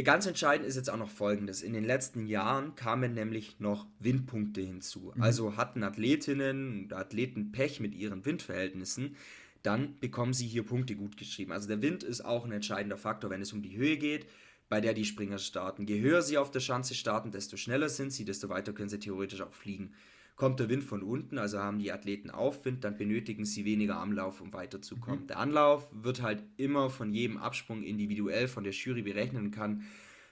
[0.03, 1.63] Ganz entscheidend ist jetzt auch noch Folgendes.
[1.63, 5.12] In den letzten Jahren kamen nämlich noch Windpunkte hinzu.
[5.15, 5.23] Mhm.
[5.23, 9.15] Also hatten Athletinnen und Athleten Pech mit ihren Windverhältnissen,
[9.63, 11.51] dann bekommen sie hier Punkte gut geschrieben.
[11.51, 14.27] Also der Wind ist auch ein entscheidender Faktor, wenn es um die Höhe geht,
[14.69, 15.88] bei der die Springer starten.
[15.88, 18.99] Je höher sie auf der Schanze starten, desto schneller sind sie, desto weiter können sie
[18.99, 19.93] theoretisch auch fliegen.
[20.38, 24.39] Kommt der Wind von unten, also haben die Athleten Aufwind, dann benötigen sie weniger Anlauf,
[24.39, 25.23] um weiterzukommen.
[25.23, 25.28] Mhm.
[25.28, 29.84] Der Anlauf wird halt immer von jedem Absprung individuell von der Jury berechnet und kann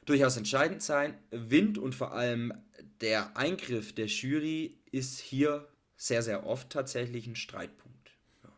[0.06, 1.16] durchaus entscheidend sein.
[1.32, 2.54] Wind und vor allem
[3.02, 8.12] der Eingriff der Jury ist hier sehr, sehr oft tatsächlich ein Streitpunkt.
[8.44, 8.52] Ja.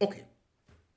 [0.00, 0.26] Okay.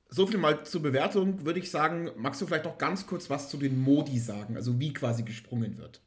[0.10, 2.12] So viel mal zur Bewertung, würde ich sagen.
[2.18, 5.78] Magst du vielleicht noch ganz kurz was zu den Modi sagen, also wie quasi gesprungen
[5.78, 6.02] wird?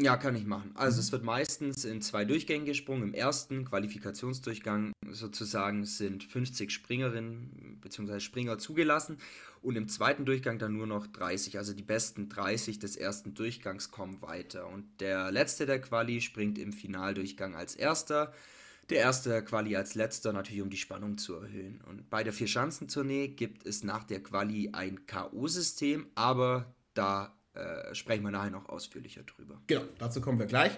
[0.00, 0.70] Ja, kann ich machen.
[0.74, 3.02] Also es wird meistens in zwei Durchgängen gesprungen.
[3.02, 8.20] Im ersten Qualifikationsdurchgang sozusagen sind 50 Springerinnen bzw.
[8.20, 9.18] Springer zugelassen
[9.60, 11.58] und im zweiten Durchgang dann nur noch 30.
[11.58, 14.68] Also die besten 30 des ersten Durchgangs kommen weiter.
[14.68, 18.32] Und der letzte der Quali springt im Finaldurchgang als erster.
[18.90, 21.80] Der erste Quali als letzter natürlich, um die Spannung zu erhöhen.
[21.88, 28.24] Und bei der Vier-Schanzentournee gibt es nach der Quali ein K.O.-System, aber da äh, sprechen
[28.24, 29.60] wir nachher noch ausführlicher drüber.
[29.66, 30.72] Genau, dazu kommen wir gleich.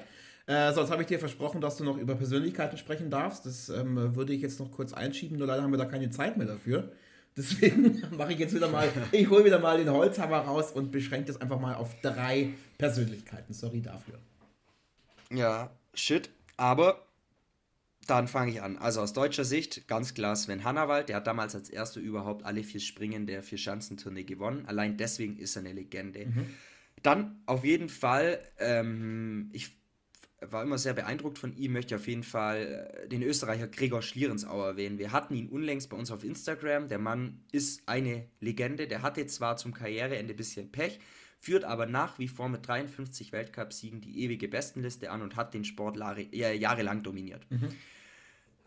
[0.46, 3.46] Äh, sonst habe ich dir versprochen, dass du noch über Persönlichkeiten sprechen darfst.
[3.46, 6.36] Das ähm, würde ich jetzt noch kurz einschieben, nur leider haben wir da keine Zeit
[6.36, 6.90] mehr dafür.
[7.36, 11.26] Deswegen mache ich jetzt wieder mal, ich hole wieder mal den Holzhammer raus und beschränke
[11.26, 13.54] das einfach mal auf drei Persönlichkeiten.
[13.54, 14.18] Sorry dafür.
[15.32, 16.30] Ja, shit.
[16.56, 17.06] Aber
[18.06, 18.76] dann fange ich an.
[18.76, 21.08] Also aus deutscher Sicht ganz klar Sven Hannawald.
[21.08, 24.64] Der hat damals als erster überhaupt alle vier Springen der Vier-Schanzentournee gewonnen.
[24.66, 26.26] Allein deswegen ist er eine Legende.
[26.26, 26.46] Mhm.
[27.02, 29.80] Dann auf jeden Fall, ähm, ich
[30.40, 34.68] war immer sehr beeindruckt von ihm, möchte auf jeden Fall äh, den Österreicher Gregor Schlierensauer
[34.68, 34.98] erwähnen.
[34.98, 36.88] Wir hatten ihn unlängst bei uns auf Instagram.
[36.88, 38.86] Der Mann ist eine Legende.
[38.86, 40.98] Der hatte zwar zum Karriereende ein bisschen Pech,
[41.38, 45.64] führt aber nach wie vor mit 53 Weltcupsiegen die ewige Bestenliste an und hat den
[45.64, 47.46] Sport äh, jahrelang dominiert.
[47.50, 47.68] Mhm.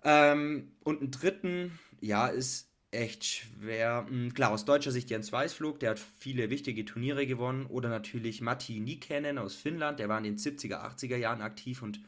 [0.04, 4.06] Ähm, und einen dritten, ja, ist echt schwer.
[4.08, 7.66] Hm, klar, aus deutscher Sicht Jens Weißflug, der hat viele wichtige Turniere gewonnen.
[7.66, 12.00] Oder natürlich Matti Nikänen aus Finnland, der war in den 70er, 80er Jahren aktiv und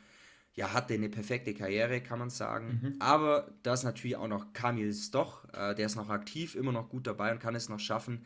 [0.54, 2.80] ja, hatte eine perfekte Karriere, kann man sagen.
[2.82, 2.96] Mhm.
[3.00, 6.90] Aber da ist natürlich auch noch Kamil Stoch, äh, der ist noch aktiv, immer noch
[6.90, 8.26] gut dabei und kann es noch schaffen,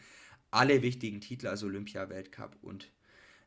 [0.52, 2.92] alle wichtigen Titel, also Olympia, Weltcup und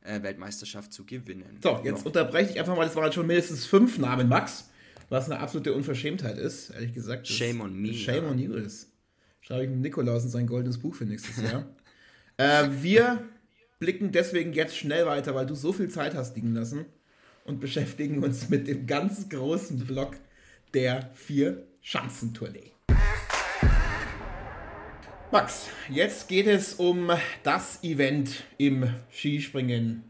[0.03, 1.61] äh, Weltmeisterschaft zu gewinnen.
[1.63, 2.07] So, jetzt ja.
[2.07, 4.71] unterbreche ich einfach mal, das waren schon mindestens fünf Namen, Max,
[5.09, 7.29] was eine absolute Unverschämtheit ist, ehrlich gesagt.
[7.29, 7.95] Shame on me.
[7.95, 8.31] Shame ja.
[8.31, 8.92] on you ist.
[9.43, 11.67] Schreibe ich mit Nikolaus in sein goldenes Buch für nächstes Jahr.
[12.37, 13.25] äh, wir
[13.81, 16.87] blicken deswegen jetzt schnell weiter, weil du so viel Zeit hast liegen lassen
[17.45, 20.15] und beschäftigen uns mit dem ganz großen Block
[20.75, 22.71] der vier Schanzentournee.
[25.33, 27.11] Max, jetzt geht es um
[27.43, 30.05] das Event im Skispringen,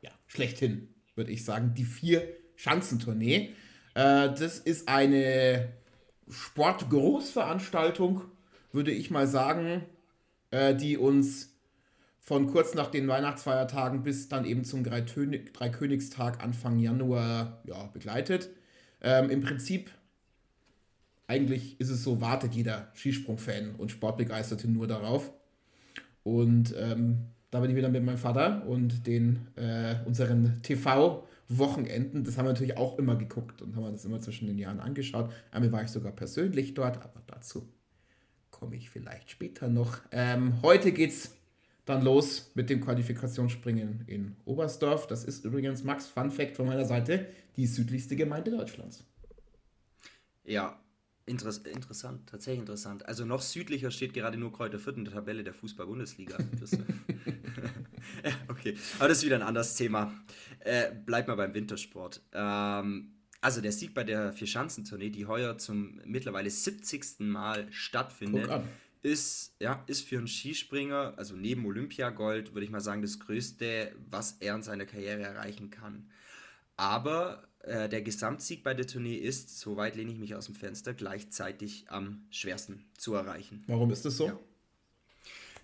[0.00, 2.22] ja, schlechthin, würde ich sagen, die vier
[2.54, 3.52] Schanzentournee.
[3.94, 5.72] Äh, das ist eine
[6.28, 8.22] Sportgroßveranstaltung,
[8.76, 9.82] würde ich mal sagen,
[10.52, 11.56] äh, die uns
[12.20, 18.50] von kurz nach den Weihnachtsfeiertagen bis dann eben zum Dreikönigstag Anfang Januar ja, begleitet.
[19.00, 19.90] Ähm, Im Prinzip
[21.26, 25.32] eigentlich ist es so, wartet jeder Skisprung-Fan und Sportbegeisterte nur darauf.
[26.22, 32.24] Und ähm, da bin ich wieder mit meinem Vater und den äh, unseren TV-Wochenenden.
[32.24, 35.32] Das haben wir natürlich auch immer geguckt und haben das immer zwischen den Jahren angeschaut.
[35.50, 37.68] Einmal war ich sogar persönlich dort, aber dazu
[38.58, 39.98] komme ich vielleicht später noch.
[40.12, 41.32] Ähm, heute es
[41.84, 45.06] dann los mit dem Qualifikationsspringen in Oberstdorf.
[45.06, 49.04] Das ist übrigens, Max, Fun Fact von meiner Seite, die südlichste Gemeinde Deutschlands.
[50.44, 50.80] Ja,
[51.26, 53.06] Interess interessant, tatsächlich interessant.
[53.06, 56.38] Also noch südlicher steht gerade nur Kräuter Fürth in der Tabelle der Fußball-Bundesliga.
[58.48, 60.12] okay, aber das ist wieder ein anderes Thema.
[60.60, 62.22] Äh, bleib mal beim Wintersport.
[62.32, 63.15] Ähm,
[63.46, 67.20] also der Sieg bei der Vierschanzentournee, die heuer zum mittlerweile 70.
[67.20, 68.50] Mal stattfindet,
[69.02, 73.92] ist, ja, ist für einen Skispringer, also neben Olympiagold, würde ich mal sagen, das Größte,
[74.10, 76.10] was er in seiner Karriere erreichen kann.
[76.76, 80.92] Aber äh, der Gesamtsieg bei der Tournee ist, soweit lehne ich mich aus dem Fenster,
[80.92, 83.62] gleichzeitig am schwersten zu erreichen.
[83.68, 84.26] Warum ist das so?
[84.26, 84.38] Ja.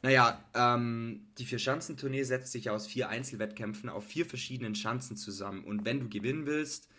[0.02, 5.64] Naja, ähm, die Vier-Schanzentournee setzt sich aus vier Einzelwettkämpfen auf vier verschiedenen Schanzen zusammen.
[5.64, 6.91] Und wenn du gewinnen willst,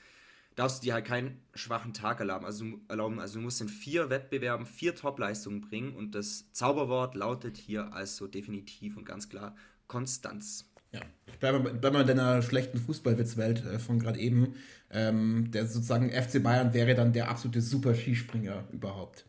[0.56, 2.46] darfst du dir halt keinen schwachen Tag erlauben.
[2.46, 3.20] Also, erlauben.
[3.20, 5.96] also du musst in vier Wettbewerben vier Top-Leistungen bringen.
[5.96, 9.56] Und das Zauberwort lautet hier also definitiv und ganz klar
[9.88, 10.70] Konstanz.
[10.92, 14.56] Ja, ich bleibe bei mal in deiner schlechten Fußballwitzwelt äh, von gerade eben.
[14.92, 19.26] Ähm, der sozusagen FC Bayern wäre dann der absolute Super-Skispringer überhaupt.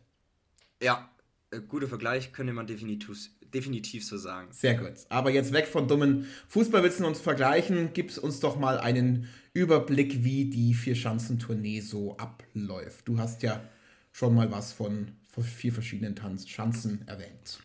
[0.81, 1.09] Ja,
[1.49, 4.49] äh, guter Vergleich, könnte man definitiv, definitiv so sagen.
[4.51, 4.93] Sehr gut.
[5.09, 10.45] Aber jetzt weg von dummen Fußballwitzen und Vergleichen, gib uns doch mal einen Überblick, wie
[10.45, 13.07] die Vier-Schanzentournee so abläuft.
[13.07, 13.63] Du hast ja
[14.11, 17.59] schon mal was von vier verschiedenen Tanz Schanzen erwähnt.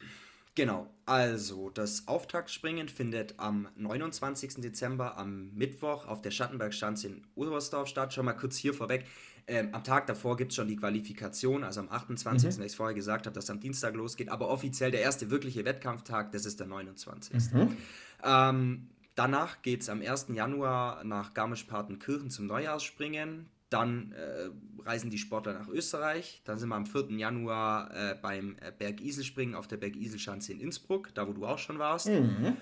[0.57, 4.55] Genau, also das Auftaktspringen findet am 29.
[4.57, 8.12] Dezember am Mittwoch auf der Schattenbergschanze in Oberstdorf statt.
[8.12, 9.07] Schon mal kurz hier vorweg.
[9.46, 12.57] Ähm, am Tag davor gibt es schon die Qualifikation, also am 28.
[12.57, 12.62] Mhm.
[12.62, 16.33] ich es vorher gesagt habe, dass am Dienstag losgeht, aber offiziell der erste wirkliche Wettkampftag,
[16.33, 17.53] das ist der 29.
[17.53, 17.76] Mhm.
[18.24, 20.29] Ähm, danach geht es am 1.
[20.35, 23.46] Januar nach Garmisch-Partenkirchen zum Neujahrsspringen.
[23.70, 24.50] Dann äh,
[24.85, 26.42] reisen die Sportler nach Österreich.
[26.44, 27.11] Dann sind wir am 4.
[27.12, 31.79] Januar äh, beim äh, Bergiselspringen auf der Bergiselschanze in Innsbruck, da wo du auch schon
[31.79, 32.09] warst.
[32.09, 32.57] Mhm.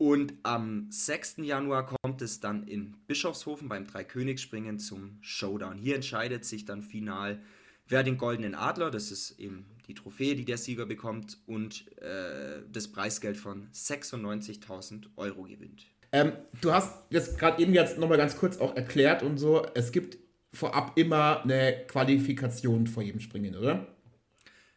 [0.00, 1.40] Und am 6.
[1.42, 5.76] Januar kommt es dann in Bischofshofen beim Dreikönigsspringen zum Showdown.
[5.76, 7.38] Hier entscheidet sich dann final,
[7.86, 12.62] wer den goldenen Adler, das ist eben die Trophäe, die der Sieger bekommt, und äh,
[12.72, 15.84] das Preisgeld von 96.000 Euro gewinnt.
[16.12, 16.32] Ähm,
[16.62, 20.16] du hast jetzt gerade eben jetzt nochmal ganz kurz auch erklärt und so, es gibt
[20.54, 23.86] vorab immer eine Qualifikation vor jedem Springen, oder?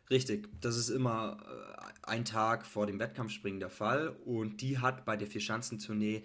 [0.10, 1.73] Richtig, das ist immer äh,
[2.04, 6.24] ein Tag vor dem Wettkampfspringen der Fall und die hat bei der Vierschanzentournee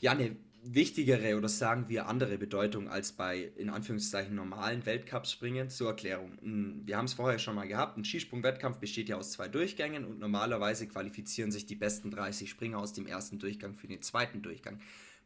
[0.00, 5.70] ja eine wichtigere oder sagen wir andere Bedeutung als bei in Anführungszeichen normalen Weltcup-Springen.
[5.70, 6.38] Zur Erklärung.
[6.84, 7.96] Wir haben es vorher schon mal gehabt.
[7.96, 12.78] Ein Skisprung-Wettkampf besteht ja aus zwei Durchgängen und normalerweise qualifizieren sich die besten 30 Springer
[12.78, 14.80] aus dem ersten Durchgang für den zweiten Durchgang.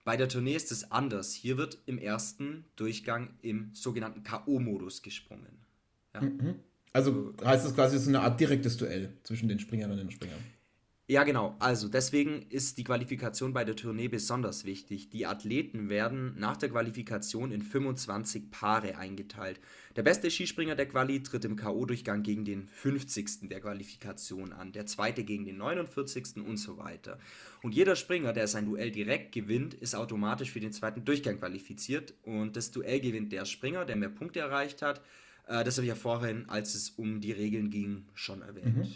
[0.05, 1.33] Bei der Tournee ist es anders.
[1.33, 5.65] Hier wird im ersten Durchgang im sogenannten K.O.-Modus gesprungen.
[6.15, 6.23] Ja.
[6.23, 6.57] Mhm.
[6.93, 10.11] Also heißt das quasi, es ist eine Art direktes Duell zwischen den Springern und den
[10.11, 10.39] Springern.
[11.09, 11.57] Ja, genau.
[11.59, 15.11] Also deswegen ist die Qualifikation bei der Tournee besonders wichtig.
[15.11, 19.61] Die Athleten werden nach der Qualifikation in 25 Paare eingeteilt.
[19.97, 23.51] Der beste Skispringer der Quali tritt im K.O.-Durchgang gegen den 50.
[23.51, 26.37] der Qualifikation an, der zweite gegen den 49.
[26.37, 27.19] und so weiter.
[27.63, 32.15] Und jeder Springer, der sein Duell direkt gewinnt, ist automatisch für den zweiten Durchgang qualifiziert.
[32.23, 35.03] Und das Duell gewinnt der Springer, der mehr Punkte erreicht hat.
[35.47, 38.77] Äh, das habe ich ja vorhin, als es um die Regeln ging, schon erwähnt.
[38.77, 38.89] Mhm.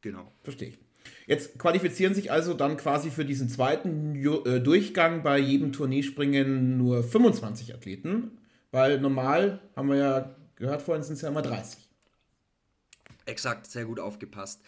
[0.00, 0.32] Genau.
[0.42, 0.78] Verstehe ich.
[1.26, 7.02] Jetzt qualifizieren sich also dann quasi für diesen zweiten äh, Durchgang bei jedem Turnierspringen nur
[7.02, 8.38] 25 Athleten,
[8.70, 11.88] weil normal, haben wir ja gehört vorhin, sind es ja immer 30.
[13.26, 14.60] Exakt, sehr gut aufgepasst.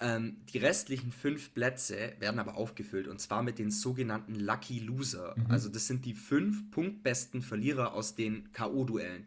[0.00, 5.34] Ähm, die restlichen fünf Plätze werden aber aufgefüllt und zwar mit den sogenannten Lucky Loser.
[5.36, 5.46] Mhm.
[5.50, 9.24] Also das sind die fünf punktbesten Verlierer aus den K.O.-Duellen.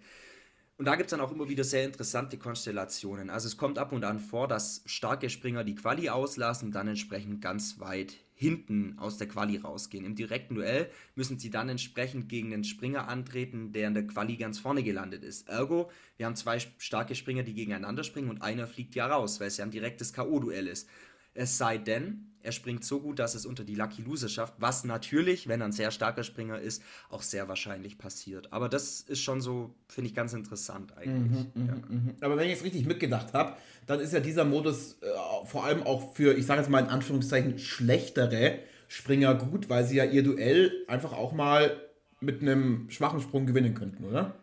[0.77, 3.29] Und da gibt es dann auch immer wieder sehr interessante Konstellationen.
[3.29, 6.89] Also es kommt ab und an vor, dass starke Springer die Quali auslassen und dann
[6.89, 10.03] entsprechend ganz weit hinten aus der Quali rausgehen.
[10.03, 14.35] Im direkten Duell müssen sie dann entsprechend gegen den Springer antreten, der in der Quali
[14.35, 15.47] ganz vorne gelandet ist.
[15.47, 19.47] Ergo, wir haben zwei starke Springer, die gegeneinander springen und einer fliegt ja raus, weil
[19.47, 20.89] es ja ein direktes K.O.-Duell ist.
[21.35, 24.83] Es sei denn, er springt so gut, dass es unter die Lucky Loser schafft, was
[24.83, 28.53] natürlich, wenn er ein sehr starker Springer ist, auch sehr wahrscheinlich passiert.
[28.53, 31.51] Aber das ist schon so, finde ich, ganz interessant eigentlich.
[31.55, 31.73] Mhm, ja.
[31.73, 32.15] Mhm, mhm.
[32.21, 35.07] Aber wenn ich es richtig mitgedacht habe, dann ist ja dieser Modus äh,
[35.45, 39.97] vor allem auch für, ich sage jetzt mal in Anführungszeichen, schlechtere Springer gut, weil sie
[39.97, 41.81] ja ihr Duell einfach auch mal
[42.21, 44.35] mit einem schwachen Sprung gewinnen könnten, oder?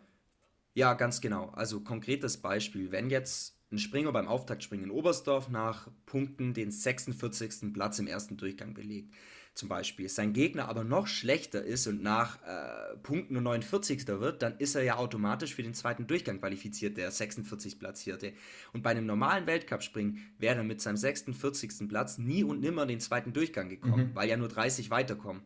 [0.75, 1.49] Ja, ganz genau.
[1.51, 7.73] Also konkretes Beispiel, wenn jetzt ein Springer beim Auftaktspringen in Oberstdorf nach Punkten den 46.
[7.73, 9.13] Platz im ersten Durchgang belegt.
[9.55, 10.09] Zum Beispiel.
[10.09, 14.07] Sein Gegner aber noch schlechter ist und nach äh, Punkten nur 49.
[14.07, 18.33] wird, dann ist er ja automatisch für den zweiten Durchgang qualifiziert, der 46 Platzierte.
[18.71, 21.87] Und bei einem normalen Weltcup-Springen wäre er mit seinem 46.
[21.87, 24.15] Platz nie und nimmer den zweiten Durchgang gekommen, mhm.
[24.15, 25.43] weil ja nur 30 weiterkommen.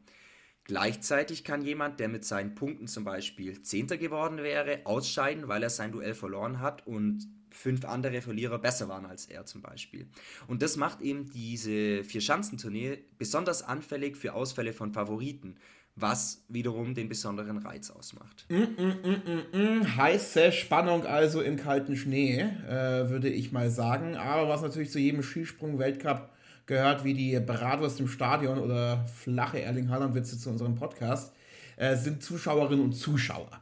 [0.68, 5.70] Gleichzeitig kann jemand, der mit seinen Punkten zum Beispiel Zehnter geworden wäre, ausscheiden, weil er
[5.70, 10.08] sein Duell verloren hat und fünf andere Verlierer besser waren als er zum Beispiel.
[10.46, 15.56] Und das macht eben diese Vier-Schanzentournee besonders anfällig für Ausfälle von Favoriten,
[15.96, 18.46] was wiederum den besonderen Reiz ausmacht.
[18.50, 24.18] Mm, mm, mm, Heiße Spannung also im kalten Schnee, äh, würde ich mal sagen.
[24.18, 26.30] Aber was natürlich zu jedem Skisprung-Weltcup
[26.68, 31.34] gehört, wie die Bratwurst im Stadion oder flache Erling Haaland-Witze zu unserem Podcast,
[31.78, 33.62] äh, sind Zuschauerinnen und Zuschauer.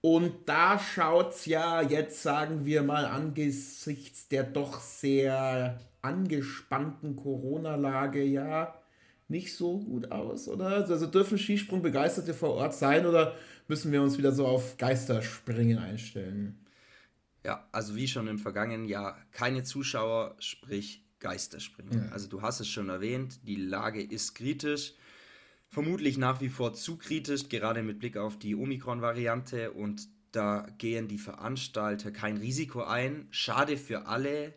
[0.00, 8.24] Und da schaut es ja jetzt, sagen wir mal, angesichts der doch sehr angespannten Corona-Lage
[8.24, 8.74] ja
[9.28, 10.86] nicht so gut aus, oder?
[10.88, 13.36] Also dürfen Skisprung-Begeisterte vor Ort sein oder
[13.68, 16.58] müssen wir uns wieder so auf Geisterspringen einstellen?
[17.44, 22.04] Ja, also wie schon im vergangenen Jahr, keine Zuschauer, sprich Geisterspringen.
[22.04, 22.12] Ja.
[22.12, 24.92] Also du hast es schon erwähnt, die Lage ist kritisch
[25.72, 29.72] vermutlich nach wie vor zu kritisch, gerade mit Blick auf die Omikron-Variante.
[29.72, 33.26] Und da gehen die Veranstalter kein Risiko ein.
[33.30, 34.52] Schade für alle,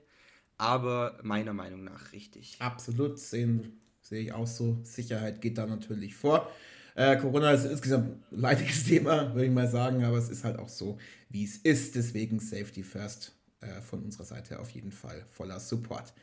[0.58, 2.58] aber meiner Meinung nach richtig.
[2.60, 4.80] Absolut, sehen, sehe ich auch so.
[4.84, 6.51] Sicherheit geht da natürlich vor.
[6.95, 10.60] Äh, Corona ist insgesamt ein leidiges Thema, würde ich mal sagen, aber es ist halt
[10.60, 10.97] auch so,
[11.30, 11.95] wie es ist.
[11.95, 16.13] Deswegen Safety First äh, von unserer Seite auf jeden Fall voller Support.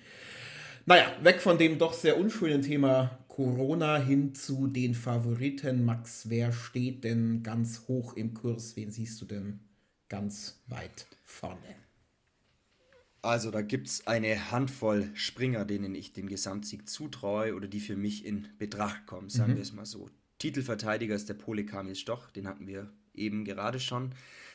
[0.85, 5.85] Naja, weg von dem doch sehr unschönen Thema Corona hin zu den Favoriten.
[5.85, 8.77] Max, wer steht denn ganz hoch im Kurs?
[8.77, 9.61] Wen siehst du denn
[10.09, 11.77] ganz weit vorne?
[13.23, 17.97] Also da gibt es eine Handvoll Springer, denen ich den Gesamtsieg zutraue oder die für
[17.97, 19.57] mich in Betracht kommen, sagen mhm.
[19.57, 20.11] wir es mal so.
[20.39, 24.15] Titelverteidiger ist der Pole Kamil Stoch, den hatten wir eben gerade schon.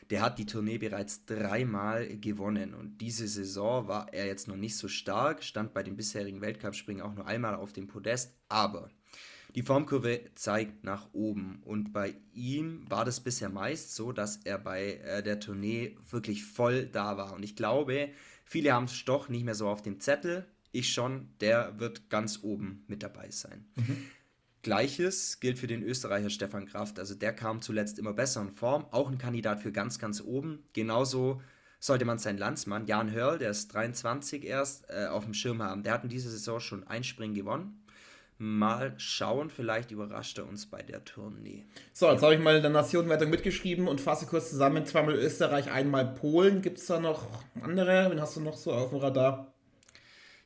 [0.09, 4.77] Der hat die Tournee bereits dreimal gewonnen und diese Saison war er jetzt noch nicht
[4.77, 8.89] so stark, stand bei den bisherigen Weltcup-Springen auch nur einmal auf dem Podest, aber
[9.53, 14.57] die Formkurve zeigt nach oben und bei ihm war das bisher meist so, dass er
[14.59, 18.09] bei äh, der Tournee wirklich voll da war und ich glaube,
[18.45, 22.83] viele haben Stoch nicht mehr so auf dem Zettel, ich schon, der wird ganz oben
[22.87, 23.65] mit dabei sein.
[23.75, 24.05] Mhm.
[24.63, 26.99] Gleiches gilt für den Österreicher Stefan Kraft.
[26.99, 28.85] Also der kam zuletzt immer besser in Form.
[28.91, 30.63] Auch ein Kandidat für ganz, ganz oben.
[30.73, 31.41] Genauso
[31.79, 35.83] sollte man seinen Landsmann, Jan Hörl, der ist 23 erst, äh, auf dem Schirm haben.
[35.83, 37.83] Der hat in dieser Saison schon ein Springen gewonnen.
[38.39, 41.65] Mal schauen, vielleicht überrascht er uns bei der Tournee.
[41.91, 44.85] So, jetzt habe ich mal in der Nationenwertung mitgeschrieben und fasse kurz zusammen.
[44.85, 46.61] Zweimal Österreich, einmal Polen.
[46.61, 47.27] Gibt es da noch
[47.61, 48.11] andere?
[48.11, 49.53] Wen hast du noch so auf dem Radar?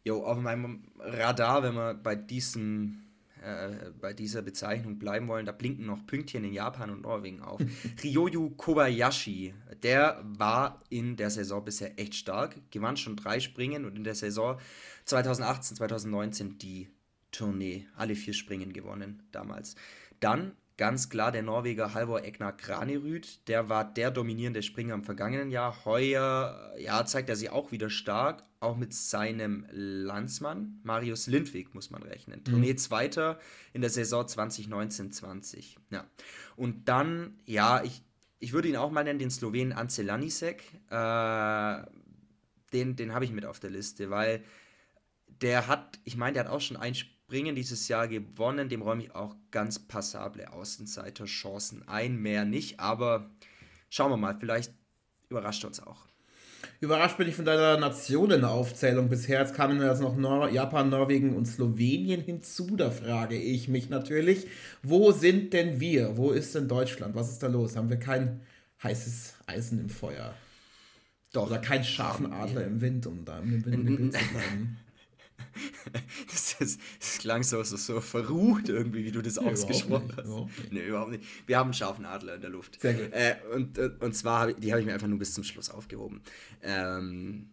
[0.03, 3.00] Jo, auf meinem Radar, wenn wir bei diesen
[3.41, 7.59] äh, bei dieser Bezeichnung bleiben wollen, da blinken noch Pünktchen in Japan und Norwegen auf.
[8.03, 13.97] Ryoyu Kobayashi, der war in der Saison bisher echt stark, gewann schon drei Springen und
[13.97, 14.59] in der Saison
[15.05, 16.87] 2018, 2019 die
[17.31, 19.75] Tournee, alle vier Springen gewonnen damals.
[20.19, 25.51] Dann ganz klar der Norweger Halvor Egnar Granerüd, der war der dominierende Springer im vergangenen
[25.51, 25.85] Jahr.
[25.85, 31.91] Heuer ja, zeigt er sich auch wieder stark, auch mit seinem Landsmann Marius Lindwig muss
[31.91, 32.39] man rechnen.
[32.39, 32.45] Mhm.
[32.45, 33.37] Tournee Zweiter
[33.73, 35.75] in der Saison 2019-20.
[35.91, 36.03] Ja.
[36.55, 38.01] Und dann, ja, ich,
[38.39, 40.63] ich würde ihn auch mal nennen, den Slowenen Ance Lanisek.
[40.89, 41.83] Äh,
[42.73, 44.43] den den habe ich mit auf der Liste, weil
[45.27, 48.67] der hat, ich meine, der hat auch schon ein Spiel Springen dieses Jahr gewonnen.
[48.67, 52.17] Dem räume ich auch ganz passable Außenseiter-Chancen ein.
[52.17, 53.29] Mehr nicht, aber
[53.89, 54.35] schauen wir mal.
[54.37, 54.73] Vielleicht
[55.29, 56.07] überrascht er uns auch.
[56.81, 59.39] Überrascht bin ich von deiner Nationenaufzählung bisher.
[59.39, 62.75] Jetzt kamen jetzt noch Nor Japan, Norwegen und Slowenien hinzu.
[62.75, 64.47] Da frage ich mich natürlich,
[64.83, 66.17] wo sind denn wir?
[66.17, 67.15] Wo ist denn Deutschland?
[67.15, 67.77] Was ist da los?
[67.77, 68.41] Haben wir kein
[68.83, 70.33] heißes Eisen im Feuer?
[71.31, 71.47] Doch.
[71.47, 74.77] Oder keinen scharfen Adler im Wind, um da im Wind, im Wind zu bleiben?
[76.31, 80.25] Das, ist, das klang so, so, so verrucht irgendwie, wie du das nee, ausgesprochen hast.
[80.25, 81.23] Überhaupt nee, überhaupt nicht.
[81.45, 82.79] Wir haben einen scharfen Adler in der Luft.
[82.79, 83.11] Sehr gut.
[83.11, 86.21] Äh, und, äh, und zwar, die habe ich mir einfach nur bis zum Schluss aufgehoben.
[86.61, 87.49] Ähm,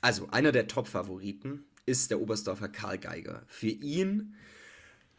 [0.00, 3.42] also, einer der Top-Favoriten ist der Oberstdorfer Karl Geiger.
[3.48, 4.34] Für ihn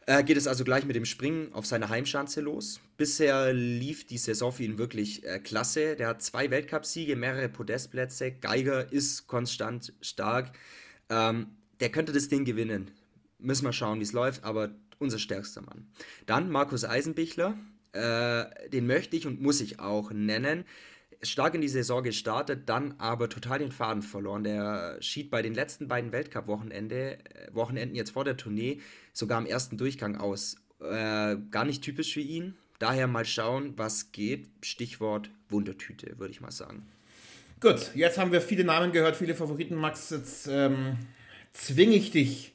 [0.07, 2.79] äh, geht es also gleich mit dem Springen auf seine Heimschanze los.
[2.97, 5.95] Bisher lief die Saison für ihn wirklich äh, klasse.
[5.95, 8.31] Der hat zwei Weltcupsiege, mehrere Podestplätze.
[8.31, 10.51] Geiger ist konstant stark.
[11.09, 11.47] Ähm,
[11.79, 12.91] der könnte das Ding gewinnen.
[13.39, 15.87] Müssen wir schauen, wie es läuft, aber unser stärkster Mann.
[16.25, 17.57] Dann Markus Eisenbichler,
[17.91, 20.65] äh, den möchte ich und muss ich auch nennen.
[21.21, 24.43] Stark in die Saison gestartet, dann aber total den Faden verloren.
[24.43, 28.79] Der schied bei den letzten beiden Weltcup-Wochenende, äh, Wochenenden jetzt vor der Tournee,
[29.13, 30.57] sogar am ersten Durchgang aus.
[30.79, 32.55] Äh, gar nicht typisch für ihn.
[32.79, 34.49] Daher mal schauen, was geht.
[34.61, 36.85] Stichwort Wundertüte, würde ich mal sagen.
[37.61, 39.75] Gut, jetzt haben wir viele Namen gehört, viele Favoriten.
[39.75, 40.97] Max, jetzt ähm,
[41.55, 42.53] zwinge ich dich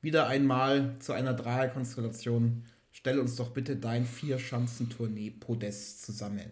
[0.00, 2.64] wieder einmal zu einer Dreierkonstellation.
[2.92, 6.50] Stell uns doch bitte dein Vier-Schanzentournee-Podest zusammen.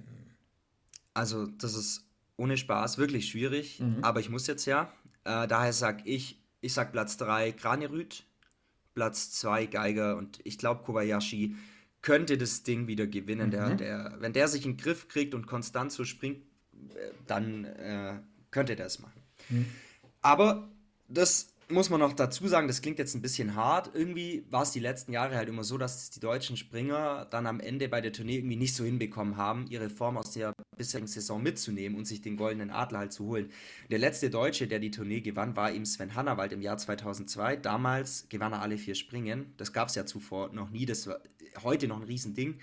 [1.14, 2.05] Also, das ist
[2.37, 4.03] ohne Spaß wirklich schwierig, mhm.
[4.03, 4.92] aber ich muss jetzt ja.
[5.25, 8.25] Äh, daher sag ich, ich sag Platz 3 Granerüt,
[8.94, 11.55] Platz 2 Geiger und ich glaube Kobayashi
[12.03, 13.47] könnte das Ding wieder gewinnen.
[13.47, 13.53] Mhm.
[13.53, 16.38] Der, der, wenn der sich in den Griff kriegt und konstant so springt,
[16.94, 18.18] äh, dann äh,
[18.51, 19.23] könnte der es machen.
[19.49, 19.66] Mhm.
[20.20, 20.68] Aber
[21.09, 23.90] das muss man noch dazu sagen, das klingt jetzt ein bisschen hart.
[23.94, 27.61] Irgendwie war es die letzten Jahre halt immer so, dass die deutschen Springer dann am
[27.61, 31.42] Ende bei der Tournee irgendwie nicht so hinbekommen haben, ihre Form aus der bisherigen Saison
[31.42, 33.50] mitzunehmen und sich den goldenen Adler halt zu holen.
[33.90, 37.57] Der letzte Deutsche, der die Tournee gewann, war eben Sven Hannawald im Jahr 2002.
[37.57, 39.55] Damals gewann er alle vier Springen.
[39.57, 40.87] Das gab es ja zuvor noch nie.
[40.87, 41.20] Das war
[41.62, 42.59] heute noch ein Riesending.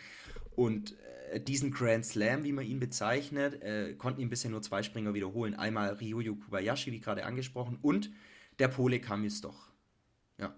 [0.56, 0.96] Und
[1.32, 5.14] äh, diesen Grand Slam, wie man ihn bezeichnet, äh, konnten ihn bisher nur zwei Springer
[5.14, 5.56] wiederholen.
[5.56, 8.12] Einmal Ryoyo Kubayashi, wie gerade angesprochen, und
[8.60, 9.70] der Pole kam jetzt doch.
[10.40, 10.54] Ja.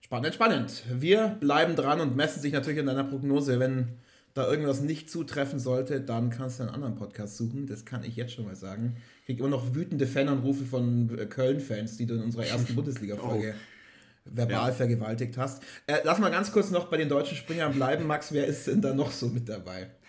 [0.00, 0.84] Spannend, spannend.
[0.90, 3.60] Wir bleiben dran und messen sich natürlich in deiner Prognose.
[3.60, 3.98] Wenn
[4.34, 7.66] da irgendwas nicht zutreffen sollte, dann kannst du einen anderen Podcast suchen.
[7.66, 8.96] Das kann ich jetzt schon mal sagen.
[9.20, 13.54] Ich kriege immer noch wütende Fananrufe von äh, Köln-Fans, die du in unserer ersten Bundesliga-Folge
[13.56, 14.30] oh.
[14.36, 14.74] verbal ja.
[14.74, 15.62] vergewaltigt hast.
[15.86, 18.06] Äh, lass mal ganz kurz noch bei den deutschen Springern bleiben.
[18.06, 19.90] Max, wer ist denn da noch so mit dabei?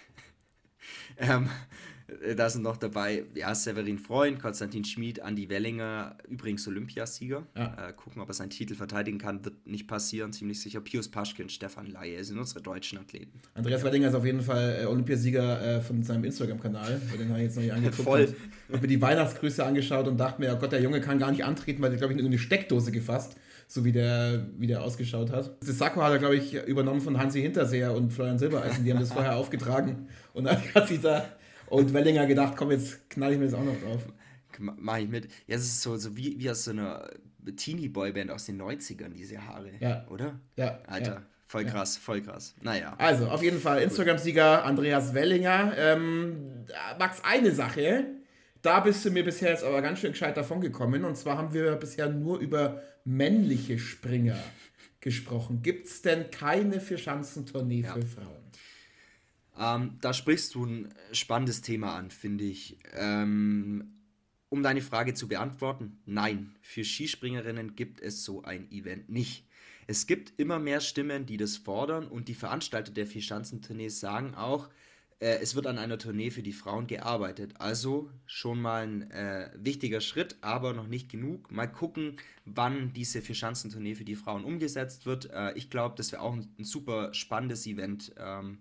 [1.17, 1.47] Ähm, äh,
[2.35, 7.43] da sind noch dabei, ja, Severin Freund, Konstantin Schmid, Andi Wellinger, übrigens Olympiasieger.
[7.55, 7.89] Ja.
[7.89, 10.81] Äh, gucken, ob er seinen Titel verteidigen kann, wird nicht passieren, ziemlich sicher.
[10.81, 13.39] Pius Paschkin, Stefan Laie sind unsere deutschen Athleten.
[13.53, 17.45] Andreas Wellinger ist auf jeden Fall äh, Olympiasieger äh, von seinem Instagram-Kanal, den habe ich
[17.45, 18.03] jetzt noch nicht angeguckt.
[18.03, 18.35] Voll.
[18.67, 21.31] Ich habe mir die Weihnachtsgrüße angeschaut und dachte mir, oh Gott, der Junge kann gar
[21.31, 23.35] nicht antreten, weil er, glaube ich, in eine Steckdose gefasst
[23.71, 25.51] so wie der, wie der ausgeschaut hat.
[25.65, 28.83] Das Sakko hat er, glaube ich, übernommen von Hansi Hinterseher und Florian Silbereisen.
[28.83, 30.09] Die haben das vorher aufgetragen.
[30.33, 31.23] Und dann hat sich da
[31.71, 34.01] und Wellinger gedacht, komm, jetzt knall ich mir das auch noch drauf.
[34.59, 35.29] Mach ich mit.
[35.47, 37.09] Ja, es ist so, so wie, wie aus so einer
[37.55, 39.71] Teenie-Boyband aus den 90ern, diese Haare.
[39.79, 40.05] Ja.
[40.09, 40.39] Oder?
[40.57, 40.79] Ja.
[40.85, 41.13] Alter.
[41.13, 41.21] Ja.
[41.47, 42.01] Voll krass, ja.
[42.01, 42.55] voll krass.
[42.61, 42.93] Naja.
[42.97, 45.73] Also, auf jeden Fall Instagram-Sieger Andreas Wellinger.
[45.77, 46.65] Ähm,
[46.99, 48.05] Max, eine Sache,
[48.61, 51.05] da bist du mir bisher jetzt aber ganz schön gescheit davon gekommen.
[51.05, 54.37] Und zwar haben wir bisher nur über männliche Springer
[54.99, 55.61] gesprochen.
[55.63, 57.93] Gibt es denn keine Vierschanzentournee ja.
[57.93, 58.40] für Frauen?
[59.61, 62.79] Ähm, da sprichst du ein spannendes Thema an, finde ich.
[62.93, 63.93] Ähm,
[64.49, 69.45] um deine Frage zu beantworten, nein, für Skispringerinnen gibt es so ein Event nicht.
[69.87, 74.69] Es gibt immer mehr Stimmen, die das fordern und die Veranstalter der Vierschanzentournees sagen auch,
[75.19, 77.53] äh, es wird an einer Tournee für die Frauen gearbeitet.
[77.59, 81.51] Also schon mal ein äh, wichtiger Schritt, aber noch nicht genug.
[81.51, 85.29] Mal gucken, wann diese Vierschanzentournee für die Frauen umgesetzt wird.
[85.31, 88.13] Äh, ich glaube, das wäre auch ein, ein, super spannendes Event.
[88.17, 88.59] Ähm,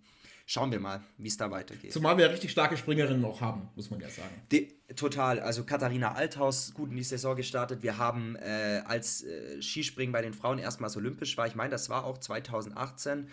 [0.50, 1.92] schauen wir mal, wie es da weitergeht.
[1.92, 4.34] Zumal wir richtig starke Springerinnen auch haben, muss man ja sagen.
[4.50, 5.38] De total.
[5.38, 7.84] Also Katharina Althaus gut in die Saison gestartet.
[7.84, 11.46] Wir haben äh, als äh, Skispringen bei den Frauen erstmals olympisch war.
[11.46, 13.28] Ich meine, das war auch 2018.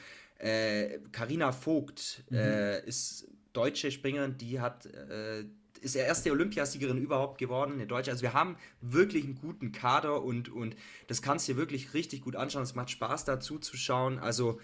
[1.12, 2.38] Karina äh, Vogt mhm.
[2.38, 5.46] äh, ist deutsche Springerin, die hat äh,
[5.82, 8.12] ist die erste Olympiasiegerin überhaupt geworden, eine Deutsche.
[8.12, 10.76] Also wir haben wirklich einen guten Kader und, und
[11.08, 12.64] das kannst du dir wirklich richtig gut anschauen.
[12.64, 14.20] Es macht Spaß dazu zu schauen.
[14.20, 14.60] Also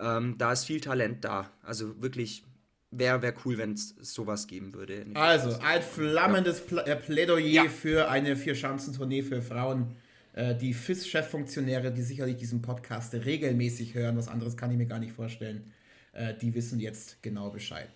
[0.00, 1.50] ähm, da ist viel Talent da.
[1.62, 2.44] Also wirklich
[2.90, 5.04] wäre wär cool, wenn es sowas geben würde.
[5.14, 6.82] Also ein flammendes ja.
[6.82, 7.64] Äh, Plädoyer ja.
[7.64, 9.96] für eine Vier-Schanzentournee für Frauen
[10.32, 15.00] äh, die FIS-Cheffunktionäre, die sicherlich diesen Podcast regelmäßig hören, was anderes kann ich mir gar
[15.00, 15.72] nicht vorstellen,
[16.12, 17.90] äh, die wissen jetzt genau Bescheid.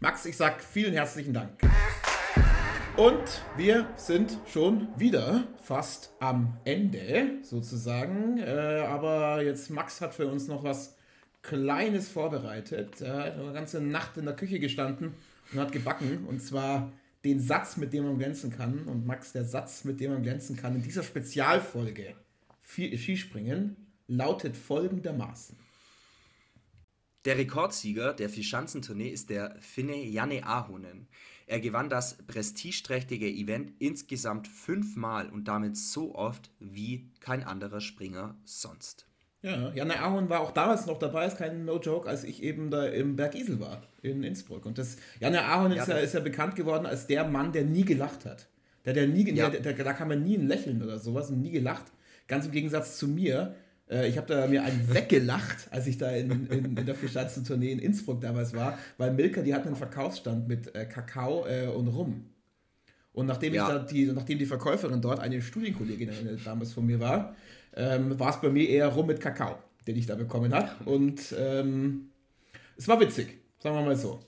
[0.00, 1.52] Max, ich sag vielen herzlichen Dank.
[2.96, 8.38] Und wir sind schon wieder fast am Ende sozusagen.
[8.38, 10.95] Äh, aber jetzt Max hat für uns noch was
[11.46, 13.00] Kleines vorbereitet.
[13.00, 15.14] Er hat eine ganze Nacht in der Küche gestanden
[15.52, 16.24] und hat gebacken.
[16.26, 16.92] Und zwar
[17.24, 18.80] den Satz, mit dem man glänzen kann.
[18.84, 22.16] Und Max, der Satz, mit dem man glänzen kann in dieser Spezialfolge
[22.64, 23.76] Skispringen
[24.08, 25.56] lautet folgendermaßen.
[27.24, 31.06] Der Rekordsieger der Vierschanzentournee ist der Finne Janne Ahonen.
[31.46, 38.36] Er gewann das prestigeträchtige Event insgesamt fünfmal und damit so oft wie kein anderer Springer
[38.44, 39.06] sonst.
[39.42, 42.86] Ja, Janne Ahorn war auch damals noch dabei, ist kein No-Joke, als ich eben da
[42.86, 44.66] im Bergisel war, in Innsbruck.
[44.66, 47.84] Und das, Janne Ahorn ist, ja, ist ja bekannt geworden als der Mann, der nie
[47.84, 48.48] gelacht hat.
[48.84, 49.50] Der, der nie, ja.
[49.50, 51.84] der, der, da kann man nie ein Lächeln oder sowas und nie gelacht.
[52.28, 53.54] Ganz im Gegensatz zu mir.
[53.90, 57.72] Äh, ich habe da mir einen weggelacht, als ich da in, in, in der Fischanzen-Tournee
[57.72, 61.88] in Innsbruck damals war, weil Milka, die hatten einen Verkaufsstand mit äh, Kakao äh, und
[61.88, 62.30] Rum.
[63.16, 63.62] Und nachdem, ja.
[63.62, 67.34] ich da die, nachdem die Verkäuferin dort eine Studienkollegin äh, damals von mir war,
[67.74, 70.68] ähm, war es bei mir eher rum mit Kakao, den ich da bekommen habe.
[70.84, 72.10] Und ähm,
[72.76, 74.20] es war witzig, sagen wir mal so.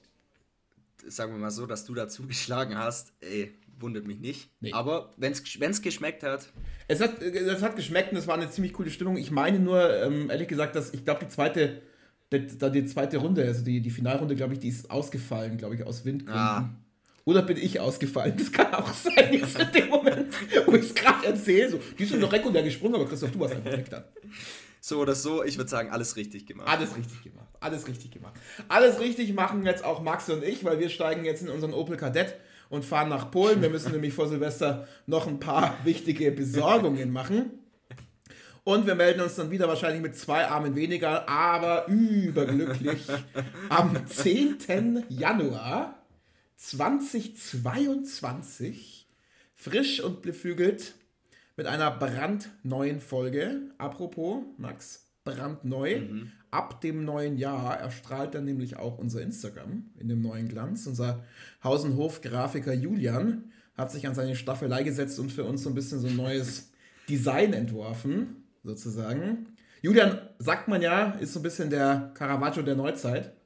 [1.07, 4.49] Sagen wir mal so, dass du da zugeschlagen hast, ey, wundert mich nicht.
[4.61, 4.72] Nee.
[4.72, 6.51] Aber wenn es geschmeckt hat.
[6.89, 9.18] Es hat, es hat geschmeckt und es war eine ziemlich coole Stimmung.
[9.18, 11.82] Ich meine nur, ähm, ehrlich gesagt, dass ich glaube, die zweite,
[12.32, 15.84] die, die, zweite Runde, also die, die Finalrunde, glaube ich, die ist ausgefallen, glaube ich,
[15.84, 16.41] aus Windgründen.
[16.41, 16.70] Ah.
[17.29, 18.33] Oder bin ich ausgefallen?
[18.39, 20.33] Das kann auch sein, jetzt in dem Moment,
[20.64, 21.72] wo ich es gerade erzähle.
[21.72, 24.05] So, die sind doch regulär gesprungen, aber Christoph, du warst einfach weg dann.
[24.81, 26.66] So oder so, ich würde sagen, alles richtig gemacht.
[26.66, 27.49] Alles richtig gemacht.
[27.61, 28.33] Alles richtig gemacht.
[28.68, 31.99] Alles richtig machen jetzt auch Max und ich, weil wir steigen jetzt in unseren Opel
[31.99, 32.35] Kadett
[32.70, 33.61] und fahren nach Polen.
[33.61, 37.51] Wir müssen nämlich vor Silvester noch ein paar wichtige Besorgungen machen.
[38.64, 43.07] Und wir melden uns dann wieder wahrscheinlich mit zwei Armen weniger, aber überglücklich
[43.68, 45.05] am 10.
[45.11, 45.98] Januar
[46.59, 49.09] 2022
[49.55, 50.95] frisch und beflügelt
[51.57, 53.71] mit einer brandneuen Folge.
[53.79, 56.01] Apropos, Max, brandneu.
[56.01, 56.33] Mhm.
[56.51, 60.87] Ab dem neuen Jahr erstrahlt dann nämlich auch unser Instagram in dem neuen Glanz.
[60.87, 61.25] Unser
[61.63, 65.75] Haus- und Hof-Grafiker Julian hat sich an seine Staffelei gesetzt und für uns so ein
[65.75, 66.73] bisschen so ein neues
[67.09, 69.55] Design entworfen, sozusagen.
[69.81, 73.38] Julian, sagt man ja, ist so ein bisschen der Caravaggio der Neuzeit.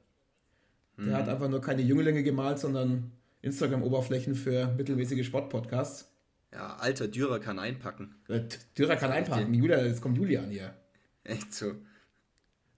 [0.97, 1.13] Der mhm.
[1.13, 6.09] hat einfach nur keine Jünglinge gemalt, sondern Instagram-Oberflächen für mittelmäßige Sportpodcasts.
[6.51, 8.15] Ja, alter Dürer kann einpacken.
[8.27, 8.41] Äh,
[8.77, 9.53] Dürer kann einpacken.
[9.53, 10.73] Julia, jetzt kommt Julian hier.
[11.23, 11.73] Echt so.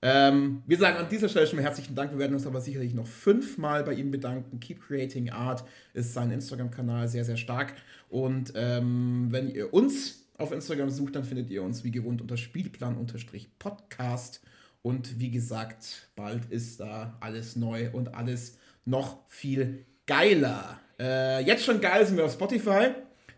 [0.01, 2.11] Ähm, wir sagen an dieser Stelle schon mal herzlichen Dank.
[2.11, 4.59] Wir werden uns aber sicherlich noch fünfmal bei ihm bedanken.
[4.59, 5.63] Keep Creating Art
[5.93, 7.74] ist sein Instagram-Kanal sehr, sehr stark.
[8.09, 12.38] Und ähm, wenn ihr uns auf Instagram sucht, dann findet ihr uns wie gewohnt unter
[12.38, 14.41] Spielplan-Podcast.
[14.86, 20.80] Und wie gesagt, bald ist da alles neu und alles noch viel geiler.
[21.00, 22.90] Äh, jetzt schon geil sind wir auf Spotify.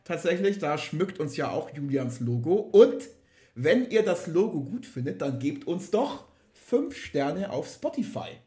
[0.03, 2.55] Tatsächlich, da schmückt uns ja auch Julians Logo.
[2.55, 3.07] Und
[3.55, 6.25] wenn ihr das Logo gut findet, dann gebt uns doch
[6.65, 8.41] 5 Sterne auf Spotify.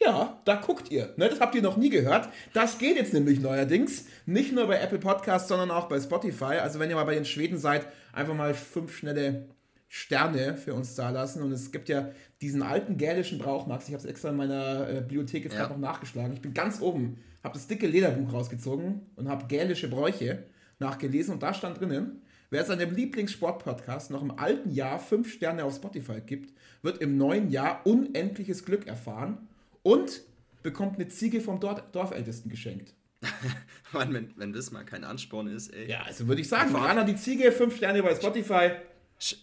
[0.00, 1.12] Ja, da guckt ihr.
[1.18, 1.28] Ne?
[1.28, 2.30] Das habt ihr noch nie gehört.
[2.54, 4.06] Das geht jetzt nämlich neuerdings.
[4.24, 6.60] Nicht nur bei Apple Podcasts, sondern auch bei Spotify.
[6.62, 7.84] Also wenn ihr mal bei den Schweden seid,
[8.14, 9.50] einfach mal fünf schnelle
[9.92, 11.42] Sterne für uns da lassen.
[11.42, 13.88] Und es gibt ja diesen alten gälischen Brauch, Max.
[13.88, 15.60] Ich habe es extra in meiner äh, Bibliothek jetzt ja.
[15.60, 16.32] gerade noch nachgeschlagen.
[16.32, 20.44] Ich bin ganz oben, habe das dicke Lederbuch rausgezogen und habe gälische Bräuche
[20.78, 21.34] nachgelesen.
[21.34, 22.22] Und da stand drinnen,
[22.52, 27.48] Wer seinem Lieblingssportpodcast noch im alten Jahr fünf Sterne auf Spotify gibt, wird im neuen
[27.48, 29.46] Jahr unendliches Glück erfahren
[29.84, 30.22] und
[30.64, 32.92] bekommt eine Ziege vom Dorf Dorfältesten geschenkt.
[33.92, 35.88] Mann, wenn, wenn das mal kein Ansporn ist, ey.
[35.88, 38.72] Ja, also würde ich sagen, ran an die Ziege, fünf Sterne bei Spotify.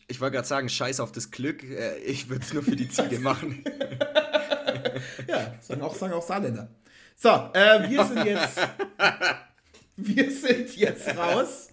[0.07, 2.89] Ich wollte gerade sagen, scheiß auf das Glück, äh, ich würde es nur für die
[2.89, 3.63] Ziege machen.
[5.27, 6.69] ja, sagen auch, sagen auch Saarländer.
[7.15, 8.59] So, äh, wir sind jetzt.
[9.95, 11.69] wir sind jetzt raus.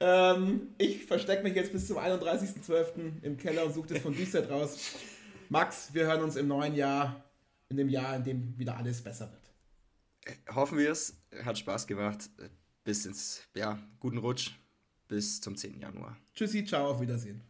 [0.00, 3.22] Ähm, ich verstecke mich jetzt bis zum 31.12.
[3.22, 4.78] im Keller und suche das von D-Set raus.
[5.48, 7.24] Max, wir hören uns im neuen Jahr,
[7.68, 10.46] in dem Jahr, in dem wieder alles besser wird.
[10.54, 11.16] Hoffen wir es.
[11.44, 12.28] Hat Spaß gemacht.
[12.84, 14.52] Bis ins, ja, guten Rutsch.
[15.08, 15.80] Bis zum 10.
[15.80, 16.16] Januar.
[16.34, 17.42] Tschüssi, ciao, auf Wiedersehen.